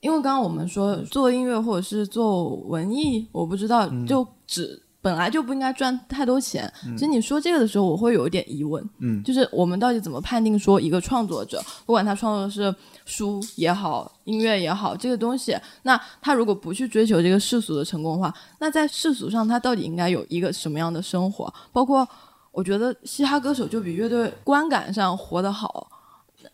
[0.00, 4.82] 因为刚刚我们说做音乐或者是做文艺，我不知道，就只。
[5.06, 6.68] 本来就不应该赚太多钱。
[6.96, 8.84] 其实你说这个的时候，我会有一点疑问。
[8.98, 21.54] 嗯，就是我们到底怎么判定说一个创作者，不管他创作的是书也好，音乐也好，这个东西，那他如果不去追求这个世俗的成功的话，那在世俗上他到底应该有一个什么样的生活？
[21.72, 22.04] 包括
[22.50, 25.86] 我觉得嘻哈歌手就比乐队观感上活得好，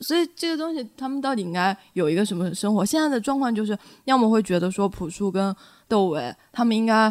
[0.01, 2.85] 所以这个东西他们到底应该有一个什么生活？
[2.85, 3.75] 现在的状况就是，
[4.05, 5.57] 要么会觉得说朴树跟
[5.89, 7.11] 窦唯他们应该。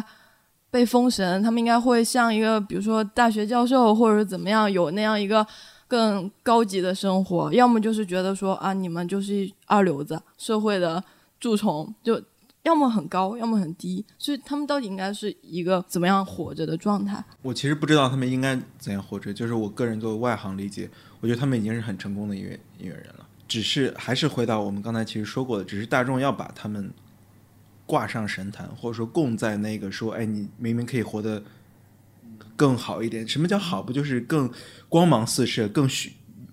[0.72, 5.46] 被封神，他们应该会像一个，比如说大学教授，或者是怎么样，有那样一个
[5.86, 11.04] 更高级的生活；要么就是觉得说啊，你们就是二流子，社会的
[11.38, 12.18] 蛀虫，就
[12.62, 14.02] 要么很高，要么很低。
[14.18, 17.22] 所以他们到底应该是一个怎么样活着的状态？
[17.42, 20.88] 我其实不知道他们应该怎样活着，就是我个人作为外行理解，
[21.20, 23.26] 我觉得他们已经是很成功的音乐音乐人了。
[23.46, 26.90] 只是还是回到我们刚才其实说过的，只是大众要把他们。
[27.92, 31.42] 挂上神坛，或者说供在那个说，哎，你明明可以活得
[32.56, 33.28] 更好一点。
[33.28, 33.82] 什么叫好？
[33.82, 34.50] 不就是更
[34.88, 36.10] 光芒四射、更显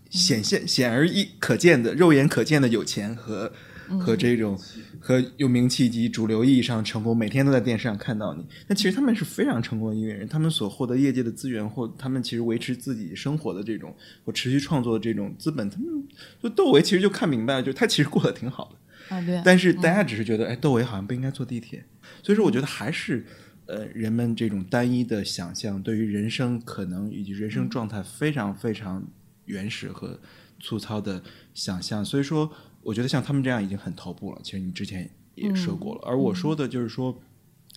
[0.09, 3.53] 显现、显而易可见的、肉眼可见的有钱和
[4.01, 4.59] 和这种
[4.99, 8.45] 和有名气及主流意义上成功，每天都在电视上看到你。
[8.67, 16.05] 那其实他们是非常成功的音乐人，他们所获得业界的资源，或他们其实维持自己生活的这种或持续创作的这种资本，他们
[16.43, 18.75] 就窦唯其实就看明白了，就他其实过得挺好的。
[19.09, 19.41] 啊，对。
[19.43, 21.83] 但是大家只是觉得，哎，窦唯好像不应该坐地铁。
[22.23, 23.25] 所以说，我觉得还是，
[23.65, 29.05] 呃，人们这种单一的想象，对于人生可能以及人生状态非常非常
[29.45, 30.19] 原始和
[30.59, 31.21] 粗糙的
[31.53, 32.03] 想象。
[32.03, 32.51] 所以说，
[32.81, 34.41] 我觉得像他们这样已经很头部了。
[34.43, 36.01] 其实你之前也说过了。
[36.05, 37.21] 而我说的就是说，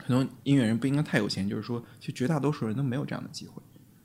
[0.04, 1.48] 很多音乐人不应该太有钱。
[1.48, 3.62] 就是说，其实绝大多数人都没有这样的机会。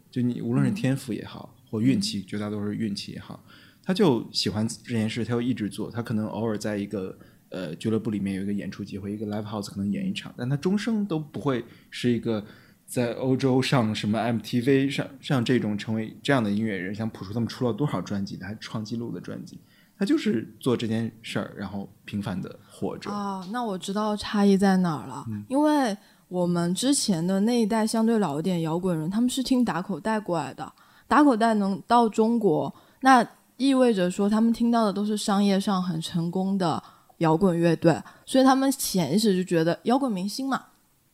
[0.10, 3.44] 就你无论是天赋也好，或运气，绝大多数运气也好。
[3.88, 5.90] 他就喜欢这件事，他就一直做。
[5.90, 7.18] 他可能偶尔在一个
[7.48, 12.44] 呃俱乐部里面有一个演出机会，一个 live house 可能演一场，但他终生都不会是一个
[12.86, 16.94] 在欧洲上什么 MTV 上像这种成为这样的音乐人。
[16.94, 19.58] 像朴树他们出了多少专辑，他创纪录的专辑，
[19.98, 23.10] 他就是做这件事儿，然后平凡的活着。
[23.10, 25.96] 啊，那我知道差异在哪儿了，因为
[26.28, 30.70] 我们之前的那一代相对老一点摇滚人，他们是听打口袋过来的，
[31.08, 33.26] 打口袋能到中国，那
[33.58, 36.82] 意味着说他们听到的都是商业上很成功的
[37.18, 40.64] 摇滚乐队，所以他们潜意识就觉得摇滚明星嘛。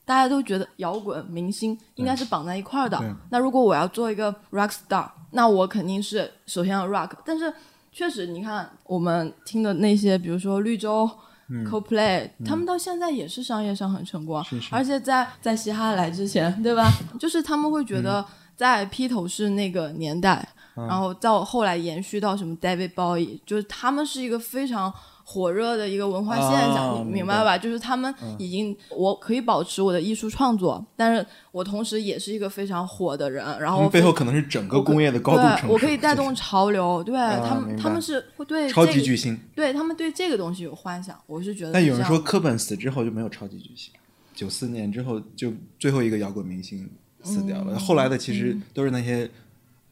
[0.05, 3.01] 大家都觉得摇滚明星应该是绑在一块儿的。
[3.29, 7.11] 那如果我要做一个 rock star，那我肯定是首先要 rock。
[7.23, 7.51] 但是
[7.89, 11.09] 确实，你看我们听的那些，比如说绿洲、
[11.49, 14.43] CoPlay，、他们到现在也是商业上很成功啊。
[14.43, 16.91] 是是而且在在嘻哈来之前，对吧？
[17.17, 18.25] 就是他们会觉嗯得
[18.57, 20.45] 在披头士那个年代，
[20.75, 24.93] 然后到后来延续到什么 David Bowie，就是他们是一个非常。
[25.25, 27.57] 火热的一个文化现象，你哦明白吧？
[27.57, 39.39] 就是他们已经，我可以保持我的艺术创作，但是我同时也是一个非常火的人，然后们背后可能是整个工业的高度我可以带动潮流，对、他们，他们是会对超这个级巨星。
[39.55, 43.93] 对他们对这个东西有幻想，我是觉得是但有人说科本死之后就没有超级巨星，
[44.35, 46.85] 九四年之后就最后一个摇滚明星
[47.23, 49.31] 死掉嗯了，后来的其实都是那些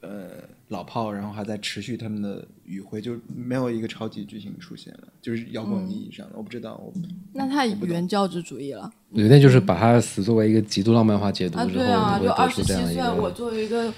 [0.02, 6.94] 呃老炮，然后还在持续他们的余晖，就没有一个超级巨星出现了，就是摇滚意义上的，我不知道，我
[7.34, 11.66] 那太原教旨主义了对，那就是把他死作为一个极度浪漫化解读啊！
[11.66, 13.94] 之后，对啊，就二十七岁，我作为一个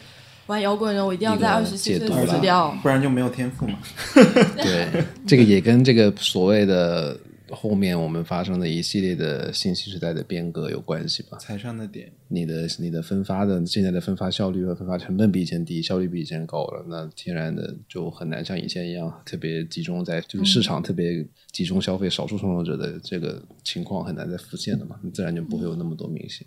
[0.47, 2.75] 玩摇滚人，我一定要在二十七岁死掉。
[2.81, 3.77] 不然就没有天赋嘛。
[4.57, 7.15] 对，这个也跟这个所谓的
[7.53, 11.37] 后面我们发生的一系列的信息时代的变革有关系吧？
[11.37, 26.45] 财商的点，你的你的分发的现在的分发效率和分发成本比以前低，效率比以前高了，那天然的就很难像以前一样特别集中在就是市场特别集中消费少数创作者的这个情况很难再浮现了嘛，你自然就不会有那么多明星。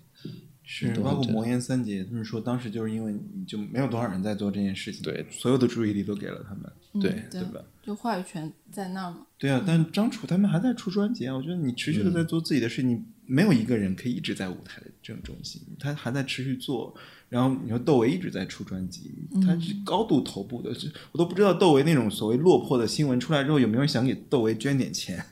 [0.69, 6.65] 是包括魔岩三杰，他们说当时就是因为你就没有多少人在做这件事情，对所有的注意力都给了他们，
[7.01, 7.61] 对嗯对对吧？
[7.87, 9.19] 就话语权在那儿嘛。
[9.39, 11.37] 对啊，但张楚他们还在出专辑啊！
[11.37, 16.93] 我觉得你持续的在做自己的事，你没有一个人可以一直在舞台的正中心，他还在持续做。
[17.29, 19.13] 然后你说窦唯一直在出专辑，
[19.45, 25.23] 他是高度头部的，是我都不知道窦唯那种所谓落魄的新闻出来之后，有没有人想给窦唯捐点钱？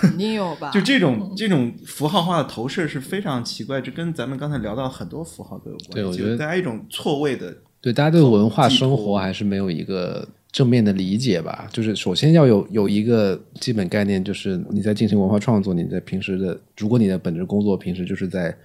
[0.00, 0.70] 肯定有吧？
[0.72, 5.92] 就这种这种符号化的投射是非常奇怪，这跟咱们刚才聊到很多符号都有关系。
[5.92, 11.68] 对我觉得就是大家一种错位的对，大家对文化生活还是没有一个正面的理解吧。
[11.72, 18.56] 就是首先要有有一个基本概念，就是你在进行文化创作，你在平时的，如果你的本职工作平时就是在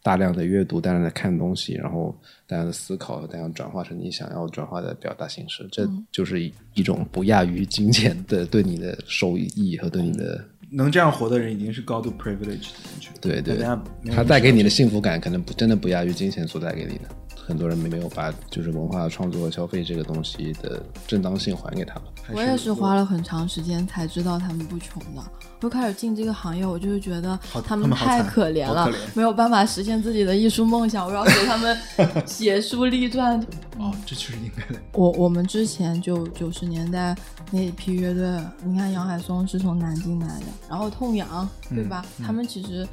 [0.00, 2.16] 大量的阅读、大量的看东西，然后
[2.46, 13.12] 大量的思考，大量转化成你想要转化的表达形式，这就是一一种不亚于金钱的对你的收益和对你的能这样活的人，已经是高度 privileged 的人群。
[13.20, 17.08] 对对大家没有它带给你的幸福感，可能不真的不亚于金钱所带给你的。
[17.48, 22.02] 很多人没有把就是文化创作和消费这个东西的正当性还给他们。
[22.30, 25.22] 我也是花了很长时间才知道他们不穷的。
[25.62, 27.36] 我开始进这个行业，我就是觉得
[27.66, 31.06] 他们太可怜了，怜没有办法实现自己的艺术梦想。
[31.06, 31.76] 我要给他们
[32.26, 33.40] 写书立传。
[33.78, 34.80] 哦，这就是应该的。
[34.92, 37.16] 我我们之前就九十年代
[37.50, 42.04] 那一批乐队，你看杨海松是从南京来的，然后痛仰，对吧？
[42.18, 42.86] 嗯他们其实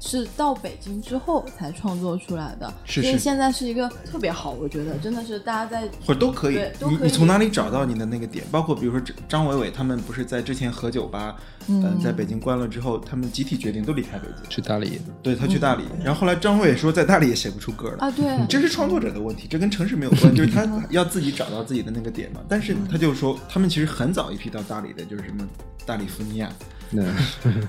[0.00, 8.44] 是到北京之后才创作出来的，是是所以现在是一个特别好，我觉得真的是大家在或者都可以你你从哪里找到你的那个点？
[8.50, 11.36] 包括比如说张张伟伟他们不是在之前何酒吧，
[11.68, 15.84] 嗯、在北京关了之后，他们集体决定都离开北京，去大理，对他去大理。
[16.04, 17.96] 然后后来张伟伟说在大理也写不出歌了。
[18.00, 22.40] 啊，对，这是创作者的问题，这跟城市没有关，就是他要自己找到自己的那个点嘛。
[22.48, 25.46] 但是他就说，他们其实很早一批到大理的，就是什么
[25.86, 26.50] 大理福尼亚，
[26.90, 27.02] 那，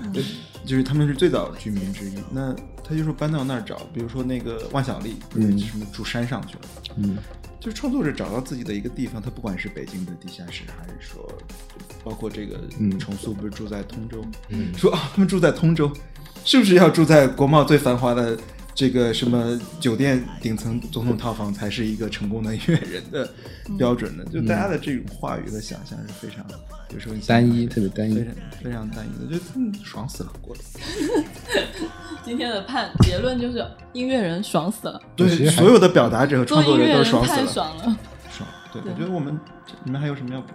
[0.64, 2.14] 就是他们是最早居民之一。
[2.30, 6.60] 那他就说搬到那儿找，比如说那个万晓利，不是什么住山上去了，
[6.96, 7.16] 嗯，
[7.60, 11.30] 就是创作者找到自己的一个地方，他不管是北京的地下室，还是说
[12.02, 12.98] 包括这个嗯。
[12.98, 14.72] 重塑不是住在通州，嗯。
[14.76, 15.92] 说啊他们住在通州，
[16.44, 18.38] 是不是要住在国贸最繁华的？
[18.80, 23.30] 这个什么酒店顶层总统套房才是一个成功的音乐人的
[23.76, 24.24] 标准呢？
[24.32, 26.42] 就大家的这种话语的想象是非常，
[26.88, 28.34] 有时候单一，特别单一非常。
[28.64, 30.62] 非常单一的，就爽死了，过得。
[32.24, 33.62] 今天的判结论就是
[33.92, 37.98] 音乐人爽死了，对 所有的表达者和创作者都爽死了，爽了。
[38.30, 38.48] 爽。
[38.72, 39.38] 对，我觉得我们
[39.84, 40.54] 你们还有什么要补？